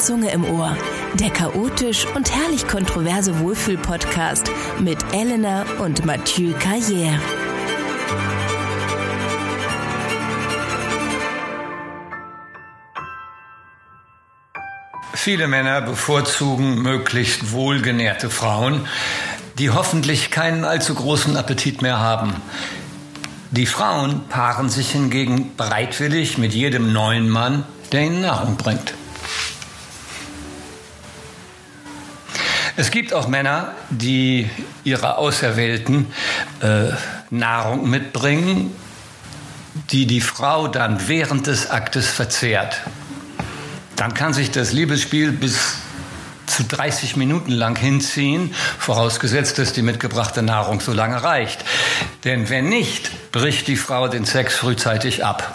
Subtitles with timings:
[0.00, 0.76] Zunge im Ohr.
[1.14, 7.18] Der chaotisch und herrlich kontroverse Wohlfühl-Podcast mit Elena und Mathieu Carrière.
[15.12, 18.86] Viele Männer bevorzugen möglichst wohlgenährte Frauen,
[19.58, 22.32] die hoffentlich keinen allzu großen Appetit mehr haben.
[23.50, 28.94] Die Frauen paaren sich hingegen bereitwillig mit jedem neuen Mann, der ihnen Nahrung bringt.
[32.80, 34.48] Es gibt auch Männer, die
[34.84, 36.06] ihrer Auserwählten
[36.62, 36.84] äh,
[37.28, 38.74] Nahrung mitbringen,
[39.90, 42.80] die die Frau dann während des Aktes verzehrt.
[43.96, 45.74] Dann kann sich das Liebesspiel bis
[46.46, 51.62] zu 30 Minuten lang hinziehen, vorausgesetzt, dass die mitgebrachte Nahrung so lange reicht.
[52.24, 55.54] Denn wenn nicht, bricht die Frau den Sex frühzeitig ab.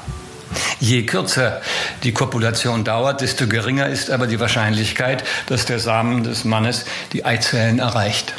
[0.79, 1.61] Je kürzer
[2.03, 7.25] die Kopulation dauert, desto geringer ist aber die Wahrscheinlichkeit, dass der Samen des Mannes die
[7.25, 8.33] Eizellen erreicht.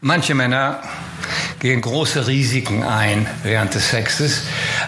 [0.00, 0.80] Manche Männer
[1.58, 4.42] gehen große Risiken ein während des Sexes.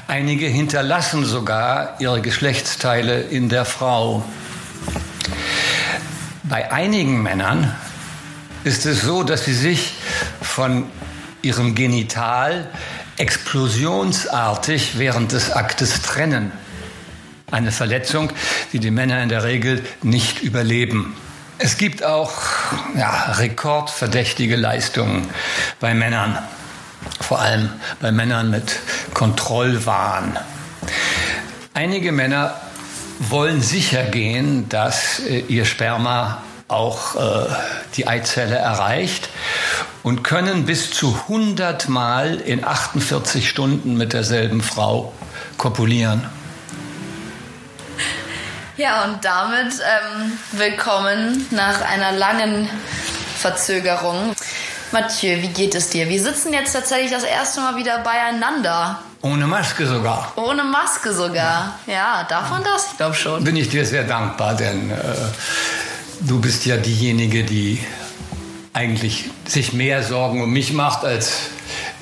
[0.07, 4.25] Einige hinterlassen sogar ihre Geschlechtsteile in der Frau.
[6.51, 7.75] Bei einigen Männern
[8.65, 9.95] ist es so, dass sie sich
[10.43, 10.85] von
[11.41, 12.69] ihrem Genital
[13.17, 16.53] explosionsartig während des Aktes trennen.
[17.51, 18.31] Eine Verletzung,
[18.73, 21.17] die die Männer in der Regel nicht überleben.
[21.59, 22.33] Es gibt auch
[22.97, 25.31] ja, rekordverdächtige Leistungen
[25.81, 26.37] bei Männern
[27.21, 28.79] vor allem bei Männern mit
[29.15, 30.39] Kontrollwahn.
[31.75, 32.61] Einige Männer
[33.21, 37.47] wollen sicher gehen, dass äh, ihr Sperma auch äh,
[37.97, 39.29] die Eizelle erreicht
[40.03, 45.13] und können bis zu 100 Mal in 48 Stunden mit derselben Frau
[45.59, 46.27] kopulieren.
[48.77, 52.69] Ja, und damit ähm, willkommen nach einer langen
[53.37, 54.35] Verzögerung.
[54.91, 56.09] Mathieu, wie geht es dir?
[56.09, 59.03] Wir sitzen jetzt tatsächlich das erste Mal wieder beieinander.
[59.23, 60.33] Ohne Maske sogar.
[60.37, 61.79] Ohne Maske sogar.
[61.87, 62.89] Ja, darf man das?
[62.93, 63.45] Ich glaube schon.
[63.45, 64.97] Bin ich dir sehr dankbar, denn äh,
[66.21, 67.85] du bist ja diejenige, die
[68.73, 71.33] eigentlich sich mehr Sorgen um mich macht als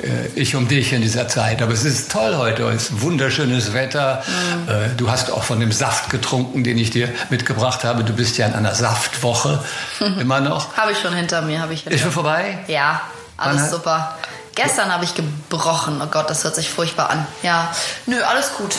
[0.02, 1.60] äh, ich um dich in dieser Zeit.
[1.60, 2.62] Aber es ist toll heute.
[2.68, 4.22] Es ist wunderschönes Wetter.
[4.26, 4.68] Mhm.
[4.68, 8.04] Äh, du hast auch von dem Saft getrunken, den ich dir mitgebracht habe.
[8.04, 9.64] Du bist ja in einer Saftwoche
[10.20, 10.76] immer noch.
[10.76, 11.68] habe ich schon hinter mir.
[11.70, 11.96] ich hinter.
[11.96, 12.58] Ist schon vorbei?
[12.68, 13.00] Ja,
[13.36, 14.16] alles super.
[14.58, 16.00] Gestern habe ich gebrochen.
[16.02, 17.24] Oh Gott, das hört sich furchtbar an.
[17.44, 17.72] Ja,
[18.06, 18.74] nö, alles gut.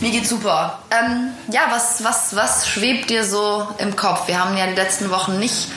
[0.00, 0.80] Mir geht's super.
[0.90, 4.26] Ähm, ja, was, was, was schwebt dir so im Kopf?
[4.26, 5.68] Wir haben ja die letzten Wochen nicht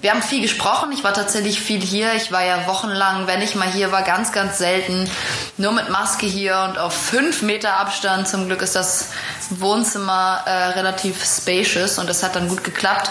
[0.00, 0.92] wir haben viel gesprochen.
[0.92, 2.14] Ich war tatsächlich viel hier.
[2.14, 5.10] Ich war ja wochenlang, wenn ich mal hier war, ganz, ganz selten
[5.56, 8.28] nur mit Maske hier und auf fünf Meter Abstand.
[8.28, 9.08] Zum Glück ist das
[9.50, 13.10] Wohnzimmer äh, relativ spacious und das hat dann gut geklappt.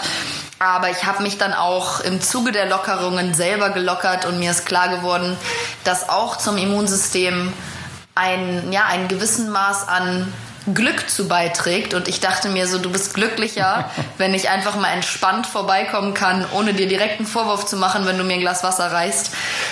[0.58, 4.64] Aber ich habe mich dann auch im Zuge der Lockerungen selber gelockert und mir ist
[4.64, 5.36] klar geworden,
[5.84, 7.52] dass auch zum Immunsystem
[8.14, 10.32] ein, ja, ein gewissen Maß an
[10.74, 11.94] Glück zu beiträgt.
[11.94, 16.44] Und ich dachte mir so, du bist glücklicher, wenn ich einfach mal entspannt vorbeikommen kann,
[16.52, 19.30] ohne dir direkt einen Vorwurf zu machen, wenn du mir ein Glas Wasser reichst,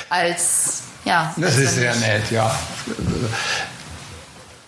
[0.08, 1.32] als ja.
[1.36, 2.54] Das ist sehr nett, ja.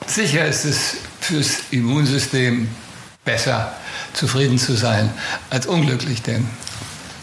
[0.06, 2.68] Sicher ist es fürs Immunsystem
[3.24, 3.72] besser,
[4.14, 5.12] zufrieden zu sein,
[5.50, 6.48] als unglücklich, denn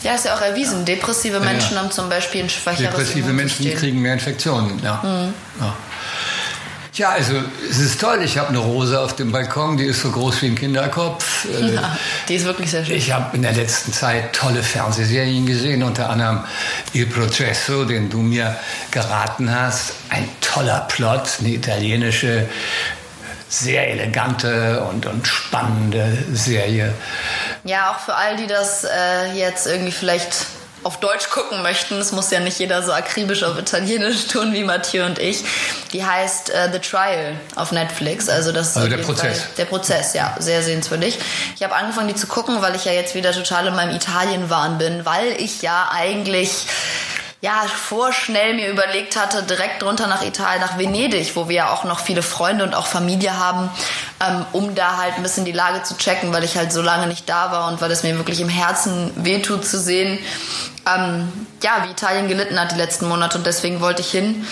[0.05, 0.85] ja, ist ja auch erwiesen.
[0.85, 1.81] Depressive Menschen ja.
[1.81, 4.79] haben zum Beispiel ein schwächeres Depressive Menschen kriegen mehr Infektionen.
[4.83, 5.01] Ja.
[5.01, 5.33] Mhm.
[5.59, 5.75] ja.
[6.95, 7.33] Ja, also
[7.69, 8.21] es ist toll.
[8.23, 11.45] Ich habe eine Rose auf dem Balkon, die ist so groß wie ein Kinderkopf.
[11.45, 11.97] Äh, ja,
[12.29, 12.95] die ist wirklich sehr schön.
[12.95, 16.45] Ich habe in der letzten Zeit tolle Fernsehserien gesehen, unter anderem
[16.93, 18.55] Il Processo, den du mir
[18.91, 19.93] geraten hast.
[20.09, 22.47] Ein toller Plot, eine italienische,
[23.49, 26.93] sehr elegante und, und spannende Serie.
[27.65, 30.47] Ja, auch für all die das äh, jetzt irgendwie vielleicht
[30.85, 34.63] auf Deutsch gucken möchten, das muss ja nicht jeder so akribisch auf Italienisch tun wie
[34.63, 35.43] Mathieu und ich,
[35.91, 38.29] die heißt uh, The Trial auf Netflix.
[38.29, 39.39] Also, das also der Prozess.
[39.39, 41.17] Fall, der Prozess, ja, sehr sehenswürdig.
[41.55, 44.77] Ich habe angefangen, die zu gucken, weil ich ja jetzt wieder total in meinem Italienwahn
[44.77, 46.67] bin, weil ich ja eigentlich
[47.41, 51.83] ja, vorschnell mir überlegt hatte, direkt runter nach Italien, nach Venedig, wo wir ja auch
[51.83, 53.69] noch viele Freunde und auch Familie haben,
[54.25, 57.07] ähm, um da halt ein bisschen die Lage zu checken, weil ich halt so lange
[57.07, 60.17] nicht da war und weil es mir wirklich im Herzen wehtut zu sehen,
[60.87, 64.47] ähm, ja, wie Italien gelitten hat die letzten Monate und deswegen wollte ich hin.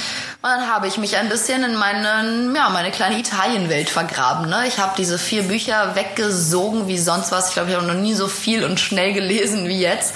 [0.46, 4.50] Und dann habe ich mich ein bisschen in meine, ja, meine kleine Italienwelt vergraben.
[4.50, 4.66] Ne?
[4.68, 7.48] Ich habe diese vier Bücher weggesogen wie sonst was.
[7.48, 10.14] Ich glaube, ich habe noch nie so viel und schnell gelesen wie jetzt.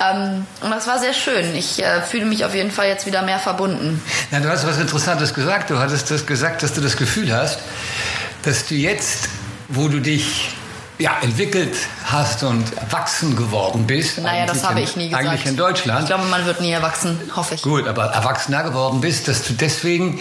[0.00, 1.54] Ähm, und das war sehr schön.
[1.54, 4.02] Ich äh, fühle mich auf jeden Fall jetzt wieder mehr verbunden.
[4.32, 5.70] Na, du hast was Interessantes gesagt.
[5.70, 7.60] Du hattest das gesagt, dass du das Gefühl hast,
[8.42, 9.28] dass du jetzt,
[9.68, 10.50] wo du dich
[11.00, 14.18] ja, entwickelt hast und erwachsen geworden bist.
[14.18, 15.26] Naja, das habe ich nie gesagt.
[15.26, 16.02] Eigentlich in Deutschland.
[16.02, 17.62] Ich glaube, man wird nie erwachsen, hoffe ich.
[17.62, 20.20] Gut, aber erwachsener geworden bist, dass du deswegen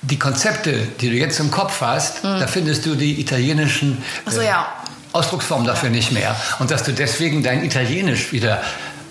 [0.00, 2.40] die Konzepte, die du jetzt im Kopf hast, mhm.
[2.40, 4.66] da findest du die italienischen so, äh, ja.
[5.12, 5.94] Ausdrucksformen dafür ja.
[5.94, 6.34] nicht mehr.
[6.58, 8.62] Und dass du deswegen dein Italienisch wieder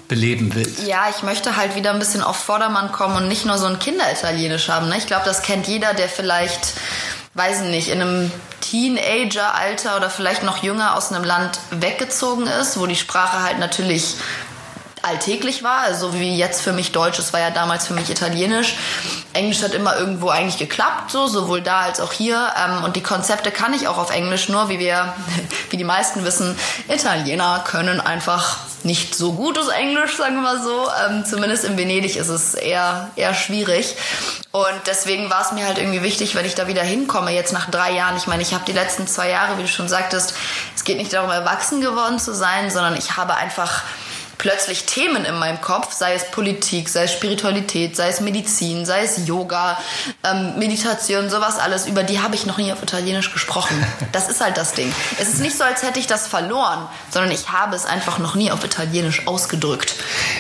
[0.08, 0.86] beleben willst.
[0.86, 3.80] Ja, ich möchte halt wieder ein bisschen auf Vordermann kommen und nicht nur so ein
[3.80, 4.90] Kinderitalienisch haben.
[4.90, 4.98] Ne?
[4.98, 6.74] Ich glaube, das kennt jeder, der vielleicht
[7.34, 12.80] weiß ich nicht, in einem Teenager-Alter oder vielleicht noch jünger aus einem Land weggezogen ist,
[12.80, 14.16] wo die Sprache halt natürlich
[15.04, 18.76] alltäglich war, also wie jetzt für mich Deutsch, es war ja damals für mich Italienisch.
[19.34, 22.52] Englisch hat immer irgendwo eigentlich geklappt, so sowohl da als auch hier.
[22.58, 25.14] Ähm, und die Konzepte kann ich auch auf Englisch, nur wie wir,
[25.70, 26.58] wie die meisten wissen,
[26.88, 30.88] Italiener können einfach nicht so gutes Englisch, sagen wir mal so.
[31.06, 33.96] Ähm, zumindest in Venedig ist es eher, eher schwierig.
[34.52, 37.70] Und deswegen war es mir halt irgendwie wichtig, wenn ich da wieder hinkomme, jetzt nach
[37.70, 38.18] drei Jahren.
[38.18, 40.34] Ich meine, ich habe die letzten zwei Jahre, wie du schon sagtest,
[40.76, 43.84] es geht nicht darum, erwachsen geworden zu sein, sondern ich habe einfach
[44.42, 49.04] plötzlich Themen in meinem Kopf, sei es Politik, sei es Spiritualität, sei es Medizin, sei
[49.04, 49.78] es Yoga,
[50.24, 53.86] ähm, Meditation, sowas alles, über die habe ich noch nie auf Italienisch gesprochen.
[54.12, 54.92] Das ist halt das Ding.
[55.20, 58.36] Es ist nicht so, als hätte ich das verloren, sondern ich habe es einfach noch
[58.36, 59.94] nie auf Italienisch ausgedrückt.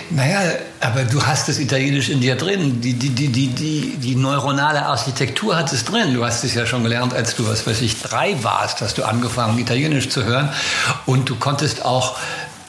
[0.09, 0.41] Naja,
[0.81, 2.81] aber du hast das Italienisch in dir drin.
[2.81, 6.13] Die, die, die, die, die, die neuronale Architektur hat es drin.
[6.13, 9.03] Du hast es ja schon gelernt, als du, was weiß ich, drei warst, hast du
[9.03, 10.49] angefangen, Italienisch zu hören.
[11.05, 12.17] Und du konntest auch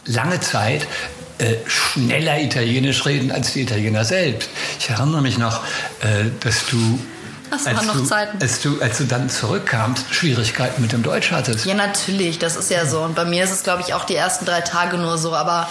[0.05, 0.87] lange Zeit
[1.43, 4.49] äh, schneller Italienisch reden als die Italiener selbst.
[4.79, 5.63] Ich erinnere mich noch,
[6.01, 6.99] äh, dass du
[7.51, 8.39] das waren noch du, Zeiten.
[8.41, 11.67] Als du, als du dann zurückkamst, Schwierigkeiten mit dem Deutsch hattest.
[11.67, 13.01] Ja, natürlich, das ist ja so.
[13.01, 15.35] Und bei mir ist es, glaube ich, auch die ersten drei Tage nur so.
[15.35, 15.69] Aber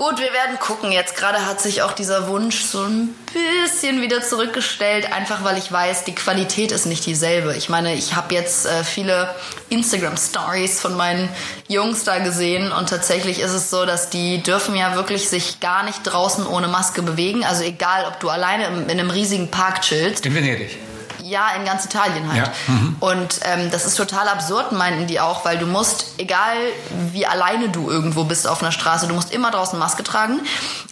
[0.00, 0.92] Gut, wir werden gucken.
[0.92, 5.70] Jetzt gerade hat sich auch dieser Wunsch so ein bisschen wieder zurückgestellt, einfach weil ich
[5.70, 7.54] weiß, die Qualität ist nicht dieselbe.
[7.54, 9.34] Ich meine, ich habe jetzt äh, viele
[9.68, 11.28] Instagram-Stories von meinen
[11.68, 15.82] Jungs da gesehen und tatsächlich ist es so, dass die dürfen ja wirklich sich gar
[15.82, 17.44] nicht draußen ohne Maske bewegen.
[17.44, 20.24] Also egal, ob du alleine in einem riesigen Park chillst.
[20.24, 20.78] In Venedig.
[21.30, 22.46] Ja, in ganz Italien halt.
[22.46, 22.52] Ja.
[22.66, 22.96] Mhm.
[22.98, 26.56] Und ähm, das ist total absurd, meinten die auch, weil du musst, egal
[27.12, 30.40] wie alleine du irgendwo bist auf einer Straße, du musst immer draußen Maske tragen.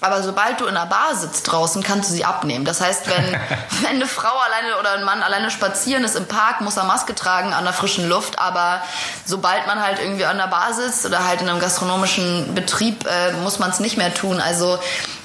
[0.00, 2.64] Aber sobald du in einer Bar sitzt draußen, kannst du sie abnehmen.
[2.64, 3.32] Das heißt, wenn,
[3.82, 7.16] wenn eine Frau alleine oder ein Mann alleine spazieren ist im Park, muss er Maske
[7.16, 8.38] tragen an der frischen Luft.
[8.38, 8.80] Aber
[9.24, 13.32] sobald man halt irgendwie an der Bar sitzt oder halt in einem gastronomischen Betrieb, äh,
[13.42, 14.40] muss man es nicht mehr tun.
[14.40, 14.78] Also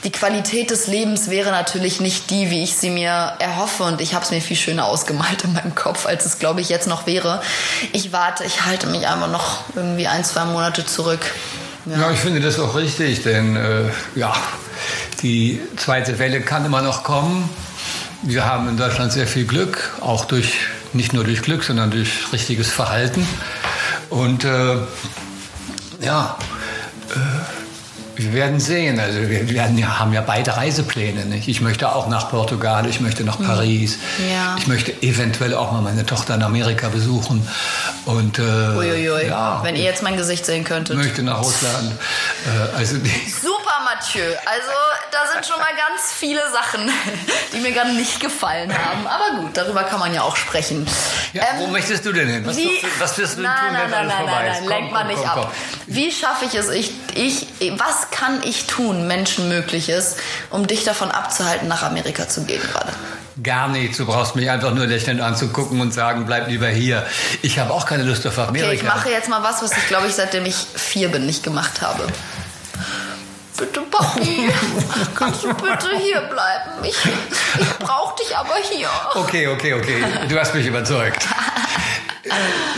[0.04, 3.84] die Qualität des Lebens wäre natürlich nicht die, wie ich sie mir erhoffe.
[3.84, 6.70] Und ich habe es mir viel schöner ausgemalt in meinem Kopf, als es, glaube ich,
[6.70, 7.42] jetzt noch wäre.
[7.94, 11.22] Ich warte, ich halte mich einfach noch irgendwie ein, zwei Monate zurück.
[11.86, 14.34] Ja, ja ich finde das auch richtig, denn äh, ja,
[15.22, 17.50] die zweite Welle kann immer noch kommen.
[18.22, 20.60] Wir haben in Deutschland sehr viel Glück, auch durch,
[20.94, 23.28] nicht nur durch Glück, sondern durch richtiges Verhalten.
[24.10, 24.78] Und äh,
[26.02, 26.38] ja,
[27.10, 27.62] äh,
[28.15, 29.00] wir werden sehen.
[29.00, 31.25] Also wir werden, haben ja beide Reisepläne.
[31.25, 31.48] Nicht?
[31.48, 33.98] Ich möchte auch nach Portugal, ich möchte nach Paris.
[34.31, 34.56] Ja.
[34.57, 37.47] Ich möchte eventuell auch mal meine Tochter in Amerika besuchen.
[38.06, 39.28] Und, äh, Uiuiui.
[39.28, 40.97] Ja, Wenn ihr jetzt mein Gesicht sehen könntet.
[40.97, 41.94] Ich möchte nach Russland.
[42.45, 42.95] Äh, also
[43.42, 44.23] Super, Mathieu.
[44.45, 44.71] Also
[45.11, 46.90] da sind schon mal ganz viele Sachen,
[47.54, 49.07] die mir gerade nicht gefallen haben.
[49.07, 50.85] Aber gut, darüber kann man ja auch sprechen.
[51.33, 52.45] Ja, ähm, wo möchtest du denn hin?
[52.45, 54.59] Was, wie, was wirst du nein, tun, nein, wenn nein, alles nein, vorbei nein, ist?
[54.59, 55.54] nein, lenk mal nicht ab.
[55.88, 56.69] Wie schaffe ich es?
[56.69, 57.47] Ich, ich,
[57.78, 60.18] was kann ich tun, Menschenmögliches,
[60.50, 62.92] um dich davon abzuhalten, nach Amerika zu gehen gerade?
[63.42, 63.98] Gar nichts.
[63.98, 67.06] Du brauchst mich einfach nur lächelnd anzugucken und sagen, bleib lieber hier.
[67.42, 68.68] Ich habe auch keine Lust auf Amerika.
[68.68, 71.44] Okay, ich mache jetzt mal was, was ich glaube ich seitdem ich vier bin nicht
[71.44, 72.06] gemacht habe.
[73.57, 74.50] Bitte, Papi,
[75.16, 76.83] kannst du bitte hier bleiben?
[76.83, 76.98] Ich,
[77.60, 78.90] ich brauche dich aber hier.
[79.16, 80.04] Okay, okay, okay.
[80.28, 81.28] Du hast mich überzeugt.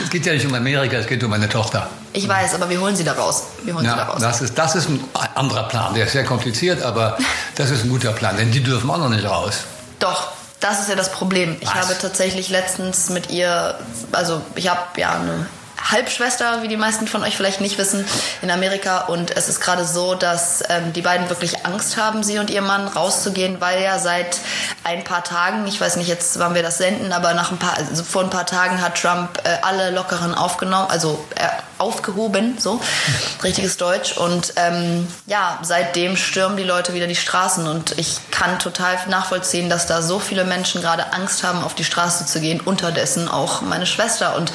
[0.03, 1.89] Es geht ja nicht um Amerika, es geht um meine Tochter.
[2.13, 3.43] Ich weiß, aber wir holen sie da raus.
[3.63, 4.21] Wir holen ja, sie da raus.
[4.21, 4.99] Das ist, das ist ein
[5.35, 5.93] anderer Plan.
[5.93, 7.17] Der ist sehr kompliziert, aber
[7.55, 9.65] das ist ein guter Plan, denn die dürfen auch noch nicht raus.
[9.99, 11.57] Doch, das ist ja das Problem.
[11.59, 11.75] Ich Was?
[11.75, 13.77] habe tatsächlich letztens mit ihr,
[14.11, 15.45] also ich habe ja eine
[15.91, 18.05] Halbschwester, wie die meisten von euch vielleicht nicht wissen,
[18.41, 19.05] in Amerika.
[19.05, 22.61] Und es ist gerade so, dass ähm, die beiden wirklich Angst haben, sie und ihr
[22.61, 24.39] Mann rauszugehen, weil ja seit
[24.83, 27.77] ein paar Tagen, ich weiß nicht jetzt, wann wir das senden, aber nach ein paar,
[27.77, 32.79] also vor ein paar Tagen hat Trump äh, alle Lockeren aufgenommen, also er aufgehoben, so
[33.43, 34.17] richtiges Deutsch.
[34.17, 39.69] Und ähm, ja, seitdem stürmen die Leute wieder die Straßen und ich kann total nachvollziehen,
[39.69, 42.61] dass da so viele Menschen gerade Angst haben, auf die Straße zu gehen.
[42.61, 44.51] Unterdessen auch meine Schwester und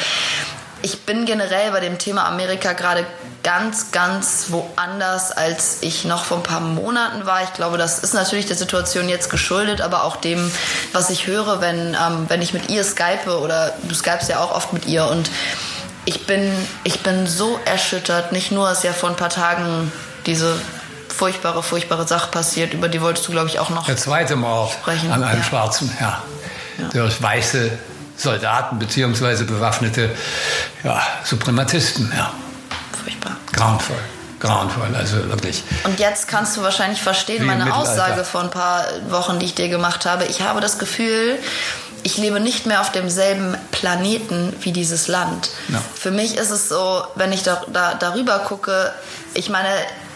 [0.82, 3.04] ich bin generell bei dem Thema Amerika gerade
[3.42, 7.42] ganz, ganz woanders, als ich noch vor ein paar Monaten war.
[7.42, 10.50] Ich glaube, das ist natürlich der Situation jetzt geschuldet, aber auch dem,
[10.92, 14.54] was ich höre, wenn, ähm, wenn ich mit ihr skype oder du skypst ja auch
[14.54, 15.30] oft mit ihr und
[16.06, 16.50] ich bin,
[16.84, 18.32] ich bin so erschüttert.
[18.32, 19.92] Nicht nur, dass ja vor ein paar Tagen
[20.26, 20.54] diese
[21.08, 24.72] furchtbare, furchtbare Sache passiert, über die wolltest du, glaube ich, auch noch Der zweite Mord
[24.72, 25.12] sprechen.
[25.12, 25.44] an einem Ja.
[25.44, 26.22] Schwarzen, ja.
[26.78, 26.88] Ja.
[26.94, 27.70] Durch weiße
[28.20, 30.10] Soldaten beziehungsweise bewaffnete
[30.84, 32.32] ja, Suprematisten, ja.
[33.02, 33.36] Furchtbar.
[33.52, 33.96] Grauenvoll.
[34.40, 35.62] Grauenvoll, also wirklich.
[35.84, 37.74] Und jetzt kannst du wahrscheinlich verstehen, Wie meine.
[37.74, 40.24] Aussage vor ein paar Wochen, die ich dir gemacht habe.
[40.24, 41.38] Ich habe das Gefühl,
[42.02, 45.50] ich lebe nicht mehr auf demselben Planeten wie dieses Land.
[45.68, 45.82] Ja.
[45.94, 48.92] Für mich ist es so, wenn ich da, da, darüber gucke,
[49.34, 49.68] ich meine,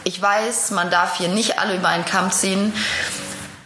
[0.05, 2.73] ich weiß, man darf hier nicht alle über einen Kamm ziehen.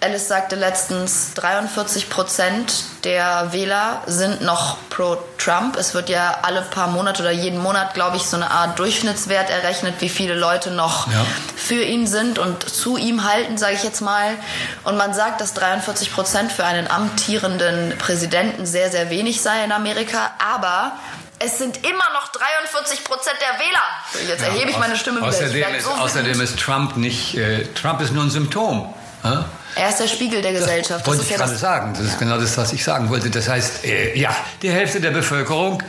[0.01, 5.77] Alice sagte letztens, 43 Prozent der Wähler sind noch pro Trump.
[5.77, 9.51] Es wird ja alle paar Monate oder jeden Monat, glaube ich, so eine Art Durchschnittswert
[9.51, 11.27] errechnet, wie viele Leute noch Ja.
[11.57, 14.37] für ihn sind und zu ihm halten, sage ich jetzt mal.
[14.85, 19.73] Und man sagt, dass 43 Prozent für einen amtierenden Präsidenten sehr, sehr wenig sei in
[19.73, 20.31] Amerika.
[20.55, 20.93] Aber
[21.41, 24.29] es sind immer noch 43 Prozent der Wähler.
[24.29, 25.27] Jetzt erhebe ich meine Stimme wieder.
[25.29, 28.95] Außerdem, ist, außerdem ist Trump nicht, äh, Trump ist nur ein Symptom.
[29.25, 29.45] Ja?
[29.79, 31.07] Er ist der Spiegel der Gesellschaft.
[31.07, 31.95] Wollte ist ich ja gerade das- sagen.
[31.95, 33.31] Das ist genau das, was ich sagen wollte.
[33.31, 35.83] Das heißt, äh, ja, die Hälfte der Bevölkerung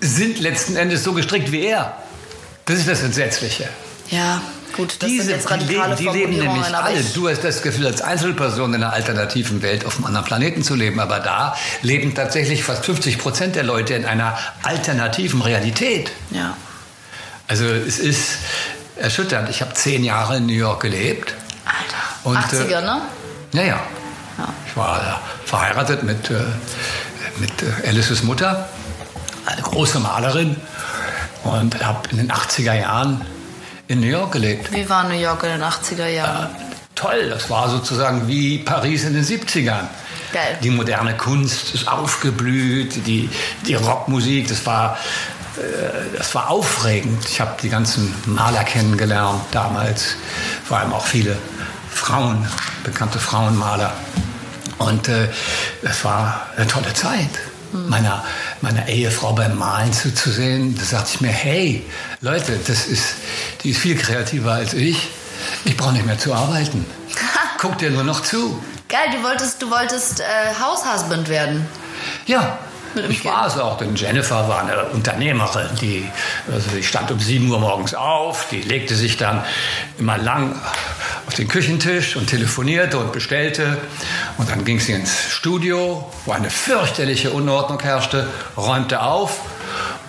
[0.00, 1.96] sind letzten Endes so gestrickt wie er.
[2.66, 3.68] Das ist das Entsetzliche.
[4.10, 4.40] Ja,
[4.76, 7.00] gut, das sind Diese, jetzt die, radikale leben, die leben nämlich alle.
[7.14, 10.74] Du hast das Gefühl, als Einzelperson in einer alternativen Welt auf einem anderen Planeten zu
[10.74, 11.00] leben.
[11.00, 16.10] Aber da leben tatsächlich fast 50 Prozent der Leute in einer alternativen Realität.
[16.30, 16.56] ja.
[17.46, 18.38] Also es ist
[18.96, 19.50] erschütternd.
[19.50, 21.34] Ich habe zehn Jahre in New York gelebt.
[22.24, 23.02] Und, 80er, ne?
[23.52, 23.80] Naja,
[24.66, 26.34] ich war äh, verheiratet mit, äh,
[27.38, 28.68] mit äh, Alices Mutter,
[29.46, 30.56] eine große Malerin.
[31.44, 33.20] Und habe in den 80er Jahren
[33.86, 34.72] in New York gelebt.
[34.72, 36.48] Wie war New York in den 80er Jahren?
[36.94, 39.88] Toll, das war sozusagen wie Paris in den 70ern.
[40.32, 40.58] Geil.
[40.62, 43.28] Die moderne Kunst ist aufgeblüht, die,
[43.66, 44.96] die Rockmusik, das war,
[45.56, 47.28] äh, das war aufregend.
[47.28, 50.16] Ich habe die ganzen Maler kennengelernt damals,
[50.64, 51.36] vor allem auch viele
[51.94, 52.46] Frauen,
[52.82, 53.92] bekannte Frauenmaler.
[54.78, 55.28] Und äh,
[55.82, 57.30] es war eine tolle Zeit.
[57.72, 58.24] Meiner,
[58.60, 61.84] meiner Ehefrau beim Malen zuzusehen, da sagte ich mir, hey,
[62.20, 63.16] Leute, das ist,
[63.62, 65.08] die ist viel kreativer als ich.
[65.64, 66.86] Ich brauche nicht mehr zu arbeiten.
[67.58, 68.62] Guck dir nur noch zu.
[68.88, 70.24] Geil, du wolltest, du wolltest äh,
[70.60, 71.66] Haushusband werden.
[72.26, 72.58] Ja,
[73.08, 76.08] ich war es auch, denn Jennifer war eine Unternehmerin, die,
[76.52, 79.44] also die stand um 7 Uhr morgens auf, die legte sich dann
[79.98, 80.54] immer lang
[81.26, 83.78] auf den Küchentisch und telefonierte und bestellte.
[84.38, 89.40] Und dann ging sie ins Studio, wo eine fürchterliche Unordnung herrschte, räumte auf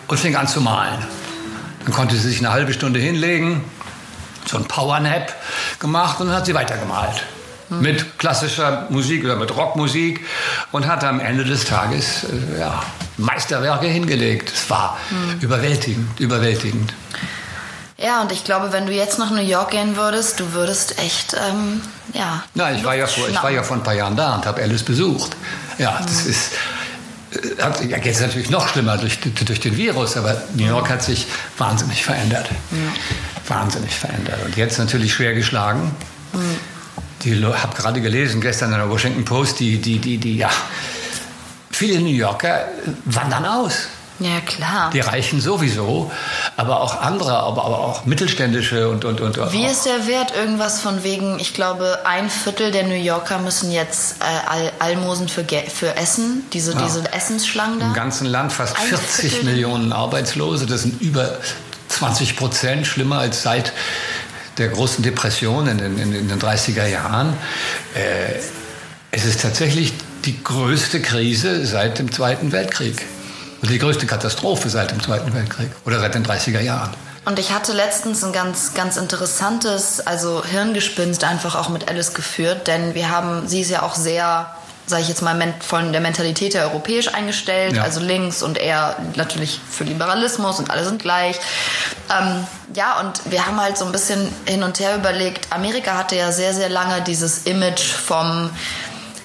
[0.07, 0.99] und fing an zu malen.
[1.83, 3.63] Dann konnte sie sich eine halbe Stunde hinlegen,
[4.45, 5.33] so ein Powernap
[5.79, 7.23] gemacht und dann hat sie weitergemalt.
[7.69, 10.23] Mit klassischer Musik oder mit Rockmusik
[10.75, 12.83] und hat am Ende des Tages äh, ja,
[13.15, 14.51] Meisterwerke hingelegt.
[14.53, 14.97] Es war
[15.39, 16.93] überwältigend, überwältigend.
[17.97, 21.33] Ja, und ich glaube, wenn du jetzt nach New York gehen würdest, du würdest echt,
[21.33, 21.79] ähm,
[22.13, 22.43] ja.
[22.55, 24.61] Na, ich war, ja vor, ich war ja vor ein paar Jahren da und habe
[24.63, 25.37] Alice besucht.
[25.77, 26.51] Ja, das ist.
[27.31, 31.03] äh, Hat, ja, jetzt natürlich noch schlimmer durch, durch den Virus, aber New York hat
[31.03, 31.25] sich
[31.57, 32.49] wahnsinnig verändert.
[33.47, 34.39] Wahnsinnig verändert.
[34.45, 35.95] Und jetzt natürlich schwer geschlagen.
[37.25, 40.49] Die habe gerade gelesen, gestern in der Washington Post, die, die, die, die, ja,
[41.71, 42.67] viele New Yorker
[43.05, 43.87] wandern aus.
[44.19, 44.91] Ja, klar.
[44.91, 46.09] Die Reichen sowieso,
[46.55, 49.51] aber auch andere, aber, aber auch mittelständische und, und, und.
[49.51, 50.33] Wie ist der Wert?
[50.33, 55.27] Irgendwas von wegen, ich glaube, ein Viertel der New Yorker müssen jetzt äh, Al Almosen
[55.27, 56.81] für, für Essen, diese, Ja.
[56.83, 57.87] diese Essensschlangen da.
[57.87, 59.49] Im ganzen Land fast Ein 40 Viertel.
[59.49, 60.65] Millionen Arbeitslose.
[60.65, 61.37] Das sind über
[61.89, 63.73] 20 Prozent, schlimmer als seit
[64.57, 67.33] der großen Depression in den, in, in den 30er Jahren.
[67.93, 68.39] Äh,
[69.11, 69.93] es ist tatsächlich
[70.25, 73.01] die größte Krise seit dem Zweiten Weltkrieg.
[73.61, 76.91] Und die größte Katastrophe seit dem Zweiten Weltkrieg oder seit den 30er Jahren.
[77.25, 82.67] Und ich hatte letztens ein ganz, ganz interessantes, also Hirngespinst einfach auch mit Alice geführt,
[82.67, 84.55] denn wir haben, sie ist ja auch sehr,
[84.87, 87.83] sage ich jetzt mal, von der Mentalität her europäisch eingestellt, Ja.
[87.83, 91.37] also links und eher natürlich für Liberalismus und alle sind gleich.
[92.11, 96.15] Ähm, ja, und wir haben halt so ein bisschen hin und her überlegt, Amerika hatte
[96.15, 98.49] ja sehr, sehr lange dieses Image vom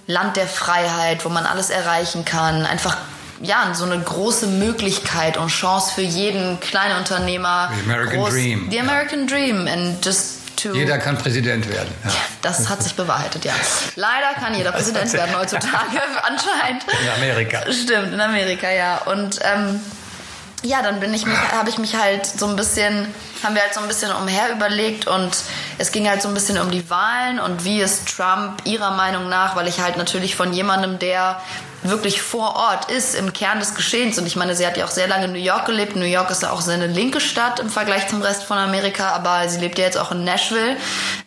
[0.07, 2.97] Land der Freiheit, wo man alles erreichen kann, einfach
[3.43, 7.71] ja, so eine große Möglichkeit und Chance für jeden kleinen Unternehmer.
[7.75, 8.69] The American groß, Dream.
[8.71, 11.89] The American Dream and just to Jeder kann Präsident werden.
[12.05, 12.11] Ja.
[12.43, 13.53] Das hat sich bewahrheitet, ja.
[13.97, 16.85] Leider kann jeder Präsident werden heutzutage, anscheinend.
[17.03, 17.61] In Amerika.
[17.73, 18.99] Stimmt, in Amerika, ja.
[19.07, 19.81] Und ähm,
[20.63, 23.07] ja, dann bin ich mich, habe ich mich halt so ein bisschen,
[23.43, 25.31] haben wir halt so ein bisschen umher überlegt und
[25.79, 29.29] es ging halt so ein bisschen um die Wahlen und wie ist Trump ihrer Meinung
[29.29, 31.41] nach, weil ich halt natürlich von jemandem, der
[31.83, 34.19] wirklich vor Ort ist, im Kern des Geschehens.
[34.19, 35.97] Und ich meine, sie hat ja auch sehr lange in New York gelebt.
[35.97, 39.11] New York ist ja auch sehr eine linke Stadt im Vergleich zum Rest von Amerika,
[39.11, 40.77] aber sie lebt ja jetzt auch in Nashville,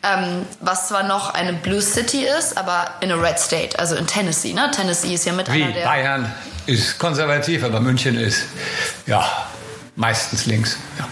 [0.04, 4.06] ähm, was zwar noch eine Blue City ist, aber in a Red State, also in
[4.08, 4.54] Tennessee.
[4.54, 4.70] Ne?
[4.76, 5.86] Tennessee ist ja mit Wie einer der...
[5.86, 6.34] Bayern
[6.66, 8.44] ist konservativ, aber München ist
[9.06, 9.26] ja
[9.96, 10.78] meistens links.
[10.98, 11.08] Ja.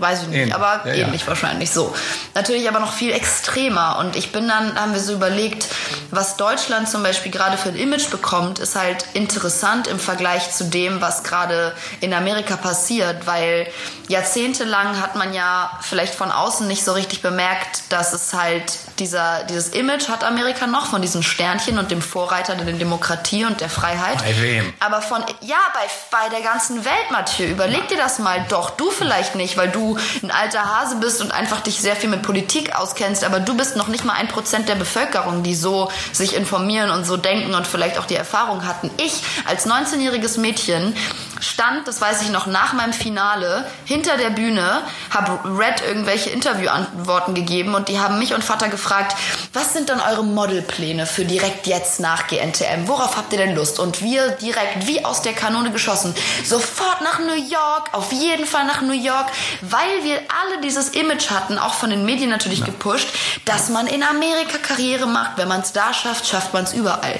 [0.00, 0.54] Weiß ich nicht, Ähnlich.
[0.54, 1.06] aber Ja, ja.
[1.06, 1.94] ähnlich wahrscheinlich so.
[2.34, 3.98] Natürlich aber noch viel extremer.
[3.98, 5.68] Und ich bin dann, haben wir so überlegt,
[6.10, 10.64] was Deutschland zum Beispiel gerade für ein Image bekommt, ist halt interessant im Vergleich zu
[10.64, 13.66] dem, was gerade in Amerika passiert, weil
[14.08, 19.44] jahrzehntelang hat man ja vielleicht von außen nicht so richtig bemerkt, dass es halt dieser,
[19.44, 23.70] dieses Image hat Amerika noch von diesen Sternchen und dem Vorreiter der Demokratie und der
[23.70, 24.18] Freiheit.
[24.18, 24.72] Bei wem?
[24.80, 28.44] Aber von, ja, bei, bei der ganzen Welt, Mathieu, überleg dir das mal.
[28.48, 29.89] Doch, du vielleicht nicht, weil du
[30.22, 33.76] ein alter Hase bist und einfach dich sehr viel mit Politik auskennst, aber du bist
[33.76, 37.66] noch nicht mal ein Prozent der Bevölkerung, die so sich informieren und so denken und
[37.66, 38.90] vielleicht auch die Erfahrung hatten.
[38.98, 40.94] Ich als 19-jähriges Mädchen
[41.40, 47.34] stand, das weiß ich noch, nach meinem Finale hinter der Bühne, habe Red irgendwelche Interviewantworten
[47.34, 49.16] gegeben und die haben mich und Vater gefragt,
[49.52, 52.86] was sind dann eure Modelpläne für direkt jetzt nach GNTM?
[52.86, 53.78] Worauf habt ihr denn Lust?
[53.78, 58.64] Und wir direkt wie aus der Kanone geschossen, sofort nach New York, auf jeden Fall
[58.66, 59.26] nach New York,
[59.62, 63.08] weil wir alle dieses Image hatten, auch von den Medien natürlich gepusht,
[63.44, 65.36] dass man in Amerika Karriere macht.
[65.36, 67.18] Wenn man es da schafft, schafft man es überall.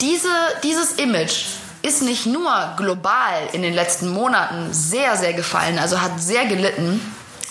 [0.00, 0.28] Diese,
[0.62, 1.44] dieses Image
[1.84, 7.00] ist nicht nur global in den letzten Monaten sehr, sehr gefallen, also hat sehr gelitten,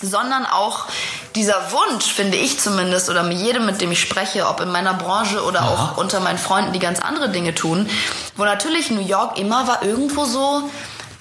[0.02, 0.88] sondern auch
[1.36, 4.94] dieser Wunsch, finde ich zumindest, oder mit jedem, mit dem ich spreche, ob in meiner
[4.96, 7.90] Branche oder auch unter meinen Freunden, die ganz andere Dinge tun,
[8.36, 10.70] wo natürlich New York immer war irgendwo so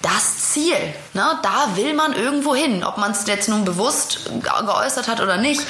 [0.01, 0.75] das Ziel.
[1.13, 1.39] Ne?
[1.43, 5.37] Da will man irgendwo hin, ob man es jetzt nun bewusst ge- geäußert hat oder
[5.37, 5.61] nicht.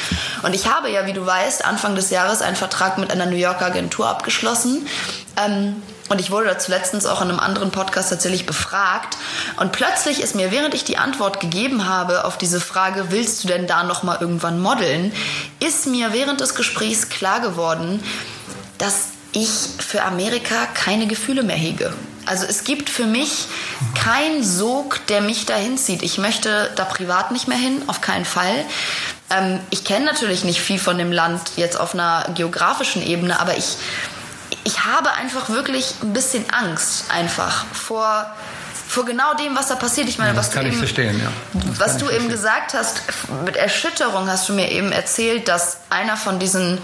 [0.41, 3.36] Und ich habe ja, wie du weißt, Anfang des Jahres einen Vertrag mit einer New
[3.36, 4.88] Yorker Agentur abgeschlossen.
[5.38, 9.17] Ähm, und ich wurde dazu letztens auch in einem anderen Podcast tatsächlich befragt.
[9.58, 13.47] Und plötzlich ist mir, während ich die Antwort gegeben habe auf diese Frage, willst du
[13.47, 15.12] denn da nochmal irgendwann modeln,
[15.60, 17.99] ist mir während des Gesprächs klar geworden,
[18.78, 19.49] dass ich
[19.80, 21.91] für Amerika keine Gefühle mehr hege.
[22.28, 23.47] Also es gibt für mich
[23.95, 26.04] keinen Sog, der mich dahin zieht.
[26.04, 28.65] Ich möchte da privat nicht mehr hin, auf keinen Fall.
[29.32, 33.58] Ähm, ich kenne natürlich nicht viel von dem Land jetzt auf einer geografischen Ebene, aber
[33.58, 33.78] ich,
[34.63, 38.26] ich habe einfach wirklich ein bisschen Angst einfach vor,
[38.88, 40.08] vor genau dem, was da passiert.
[40.08, 41.30] Ich meine, Ja, was kann du ich eben, verstehen, ja.
[41.80, 43.02] Was du eben gesagt hast,
[43.45, 46.78] mit Erschütterung hast du mir eben erzählt, dass einer von diesen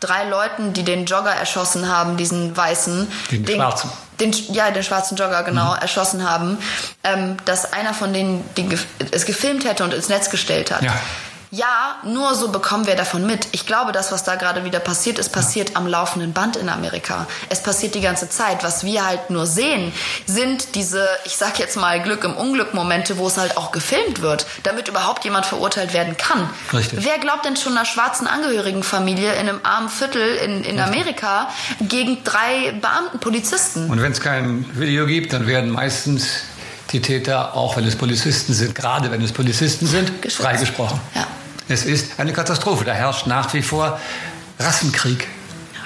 [0.00, 3.90] drei Leuten, die den Jogger erschossen haben, diesen weißen, Den Schwarzen.
[4.18, 6.58] den, ja, den schwarzen Jogger genau erschossen haben,
[7.04, 10.82] ähm, dass einer von denen den, gef- es gefilmt hätte und ins Netz gestellt hat.
[10.82, 10.94] Ja.
[11.54, 13.46] Ja, nur so bekommen wir davon mit.
[13.52, 17.26] Ich glaube, das, was da gerade wieder passiert, ist passiert am laufenden Band in Amerika.
[17.50, 18.64] Es passiert die ganze Zeit.
[18.64, 19.92] Was wir halt nur sehen,
[20.24, 24.46] sind diese, ich sag jetzt mal, Glück im Unglück-Momente, wo es halt auch gefilmt wird,
[24.62, 26.48] damit überhaupt jemand verurteilt werden kann.
[26.72, 27.04] Richtig.
[27.04, 31.50] Wer glaubt denn schon einer schwarzen Angehörigenfamilie in einem armen Viertel in, in Amerika
[31.82, 33.90] gegen drei Beamten, Polizisten?
[33.90, 36.44] Und wenn es kein Video gibt, dann werden meistens
[36.92, 40.98] die Täter, auch wenn es Polizisten sind, gerade wenn es Polizisten sind, freigesprochen.
[41.14, 41.26] Ja.
[41.72, 42.84] Es ist eine Katastrophe.
[42.84, 43.98] Da herrscht nach wie vor
[44.58, 45.26] Rassenkrieg.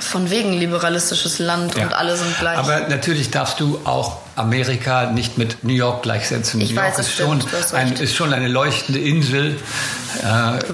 [0.00, 1.88] Von wegen liberalistisches Land und Ja.
[1.90, 2.58] alle sind gleich.
[2.58, 6.60] Aber natürlich darfst du auch Amerika nicht mit New York gleichsetzen.
[6.60, 9.58] Ich New York weiß, das ist, schon stimmt, ein, ist schon eine leuchtende Insel.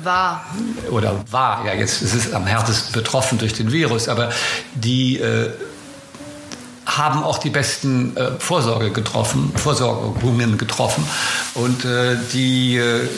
[0.03, 0.47] War.
[0.91, 4.31] oder war, ja jetzt ist es am härtesten betroffen durch den Virus, aber
[4.75, 5.51] die äh,
[6.87, 11.05] haben auch die besten äh, Vorsorge getroffen, Vorsorgungen getroffen
[11.55, 13.09] und äh, die, äh,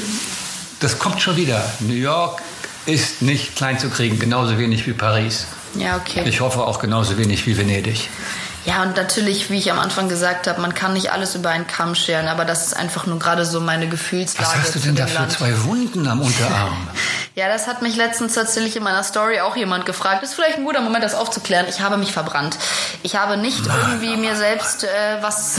[0.85, 1.65] das kommt schon wieder.
[1.81, 2.43] New York
[2.85, 5.47] ist nicht klein zu kriegen, genauso wenig wie Paris.
[5.75, 6.23] Ja, okay.
[6.27, 8.11] Ich hoffe auch genauso wenig wie Venedig.
[8.67, 11.67] Ja, und natürlich, wie ich am Anfang gesagt habe, man kann nicht alles über einen
[11.67, 14.47] Kamm scheren, aber das ist einfach nur gerade so meine Gefühlslage.
[14.47, 16.77] Was hast du denn da für zwei Wunden am Unterarm?
[17.37, 20.23] Ja, das hat mich letztens tatsächlich in meiner Story auch jemand gefragt.
[20.23, 21.67] Ist vielleicht ein guter Moment, das aufzuklären.
[21.69, 22.57] Ich habe mich verbrannt.
[23.03, 24.89] Ich habe nicht irgendwie mir selbst äh,
[25.21, 25.59] was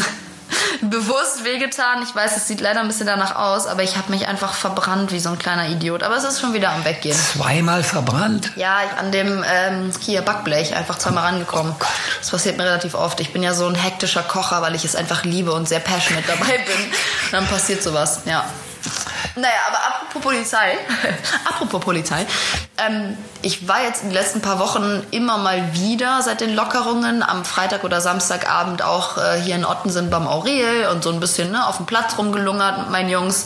[0.82, 2.04] bewusst wehgetan.
[2.04, 5.12] Ich weiß, es sieht leider ein bisschen danach aus, aber ich habe mich einfach verbrannt
[5.12, 6.04] wie so ein kleiner Idiot.
[6.04, 7.18] Aber es ist schon wieder am Weggehen.
[7.18, 8.52] Zweimal verbrannt?
[8.56, 11.74] Ja, ich, an dem ähm, hier Backblech einfach zweimal rangekommen.
[11.80, 11.86] Oh
[12.20, 13.20] das passiert mir relativ oft.
[13.20, 16.28] Ich bin ja so ein hektischer Kocher, weil ich es einfach liebe und sehr passionate
[16.28, 16.86] dabei bin.
[16.86, 16.94] Und
[17.32, 18.46] dann passiert sowas, ja.
[19.36, 20.78] Naja, aber apropos Polizei,
[21.46, 22.26] apropos Polizei,
[22.78, 27.24] ähm, ich war jetzt in den letzten paar Wochen immer mal wieder seit den Lockerungen
[27.24, 31.52] am Freitag oder Samstagabend auch äh, hier in Ottensen beim Aurel und so ein bisschen
[31.52, 33.46] ne, auf dem Platz rumgelungert mit meinen Jungs.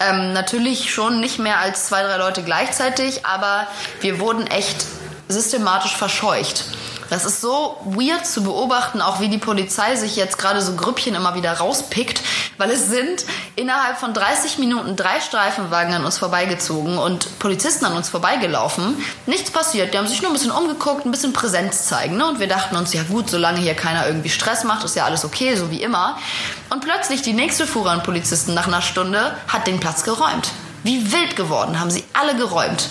[0.00, 3.66] Ähm, natürlich schon nicht mehr als zwei, drei Leute gleichzeitig, aber
[4.00, 4.84] wir wurden echt
[5.28, 6.64] systematisch verscheucht.
[7.10, 11.14] Das ist so weird zu beobachten, auch wie die Polizei sich jetzt gerade so Grüppchen
[11.14, 12.20] immer wieder rauspickt,
[12.58, 17.96] weil es sind innerhalb von 30 Minuten drei Streifenwagen an uns vorbeigezogen und Polizisten an
[17.96, 18.96] uns vorbeigelaufen.
[19.26, 19.94] Nichts passiert.
[19.94, 22.16] Die haben sich nur ein bisschen umgeguckt, ein bisschen Präsenz zeigen.
[22.16, 22.26] Ne?
[22.26, 25.24] Und wir dachten uns, ja gut, solange hier keiner irgendwie Stress macht, ist ja alles
[25.24, 26.18] okay, so wie immer.
[26.70, 30.50] Und plötzlich die nächste Fuhre an Polizisten nach einer Stunde hat den Platz geräumt.
[30.82, 32.88] Wie wild geworden, haben sie alle geräumt.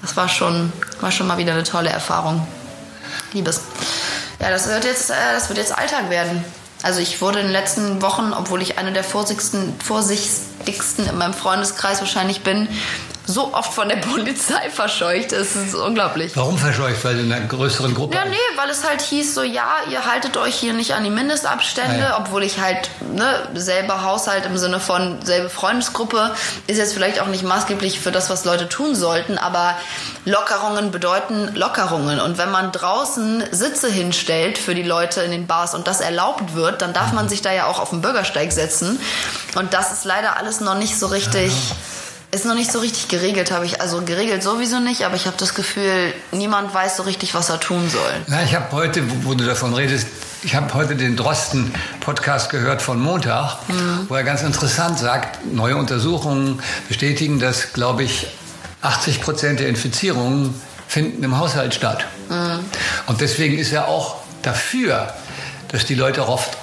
[0.00, 2.46] Das war schon, war schon mal wieder eine tolle Erfahrung.
[3.32, 3.60] Liebes.
[4.40, 6.44] Ja, das wird jetzt, äh, das wird jetzt Alltag werden.
[6.82, 11.34] Also ich wurde in den letzten Wochen, obwohl ich eine der vorsichtigsten, vorsichtigsten in meinem
[11.34, 12.66] Freundeskreis wahrscheinlich bin,
[13.26, 15.32] so oft von der Polizei verscheucht.
[15.32, 16.32] Es ist unglaublich.
[16.36, 17.04] Warum verscheucht?
[17.04, 18.14] Weil in einer größeren Gruppe.
[18.16, 21.10] Ja, nee, weil es halt hieß so, ja, ihr haltet euch hier nicht an die
[21.10, 22.18] Mindestabstände, Ah, ja.
[22.18, 26.34] obwohl ich halt, ne, selber Haushalt im Sinne von selbe Freundesgruppe
[26.66, 29.76] ist jetzt vielleicht auch nicht maßgeblich für das, was Leute tun sollten, aber
[30.24, 32.20] Lockerungen bedeuten Lockerungen.
[32.20, 36.54] Und wenn man draußen Sitze hinstellt für die Leute in den Bars und das erlaubt
[36.54, 39.00] wird, dann darf man sich da ja auch auf den Bürgersteig setzen.
[39.54, 41.52] Und das ist leider alles noch nicht so richtig.
[42.34, 43.82] Ist noch nicht so richtig geregelt, habe ich.
[43.82, 47.60] Also geregelt sowieso nicht, aber ich habe das Gefühl, niemand weiß so richtig, was er
[47.60, 48.10] tun soll.
[48.26, 50.06] Na, ich habe heute, wo, du davon redest,
[50.42, 53.58] ich habe heute den Drosten-Podcast gehört von Montag,
[54.08, 58.28] wo er ganz interessant sagt, neue Untersuchungen bestätigen, dass, glaube ich,
[58.80, 60.54] 80 Prozent der Infizierungen
[60.88, 62.06] finden im Haushalt statt.
[63.08, 65.12] Und deswegen ist er auch dafür,
[65.68, 66.56] dass die Leute oft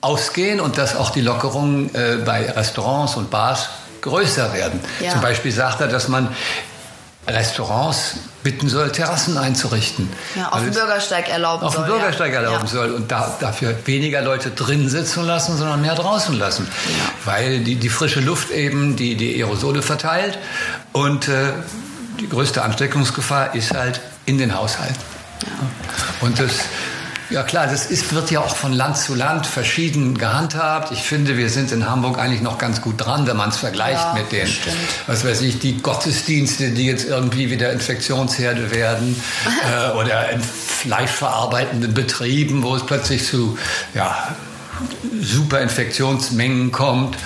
[0.00, 3.68] ausgehen und dass auch die Lockerungen äh, bei Restaurants und Bars
[4.06, 4.80] größer werden.
[5.00, 5.12] Ja.
[5.12, 6.34] Zum Beispiel sagt er, dass man
[7.26, 10.08] Restaurants bitten soll, Terrassen einzurichten.
[10.36, 11.84] Ja, auf dem Bürgersteig erlauben auf soll.
[11.84, 12.40] dem Bürgersteig ja.
[12.40, 12.70] erlauben ja.
[12.70, 16.68] soll und da, dafür weniger Leute drin sitzen lassen, sondern mehr draußen lassen.
[17.24, 20.38] Weil die, die frische Luft eben die, die Aerosole verteilt
[20.92, 21.52] und äh,
[22.20, 24.94] die größte Ansteckungsgefahr ist halt in den Haushalten.
[26.20, 26.52] Und das,
[27.30, 30.92] ja klar, das ist, wird ja auch von Land zu Land verschieden gehandhabt.
[30.92, 34.02] Ich finde, wir sind in Hamburg eigentlich noch ganz gut dran, wenn man es vergleicht
[34.02, 34.76] Ja, mit den, stimmt.
[35.06, 39.20] was weiß ich, die Gottesdienste, die jetzt irgendwie wieder Infektionsherde werden
[39.70, 43.58] äh, oder in fleischverarbeitenden Betrieben, wo es plötzlich zu
[43.94, 44.34] ja,
[45.20, 47.16] super Infektionsmengen kommt.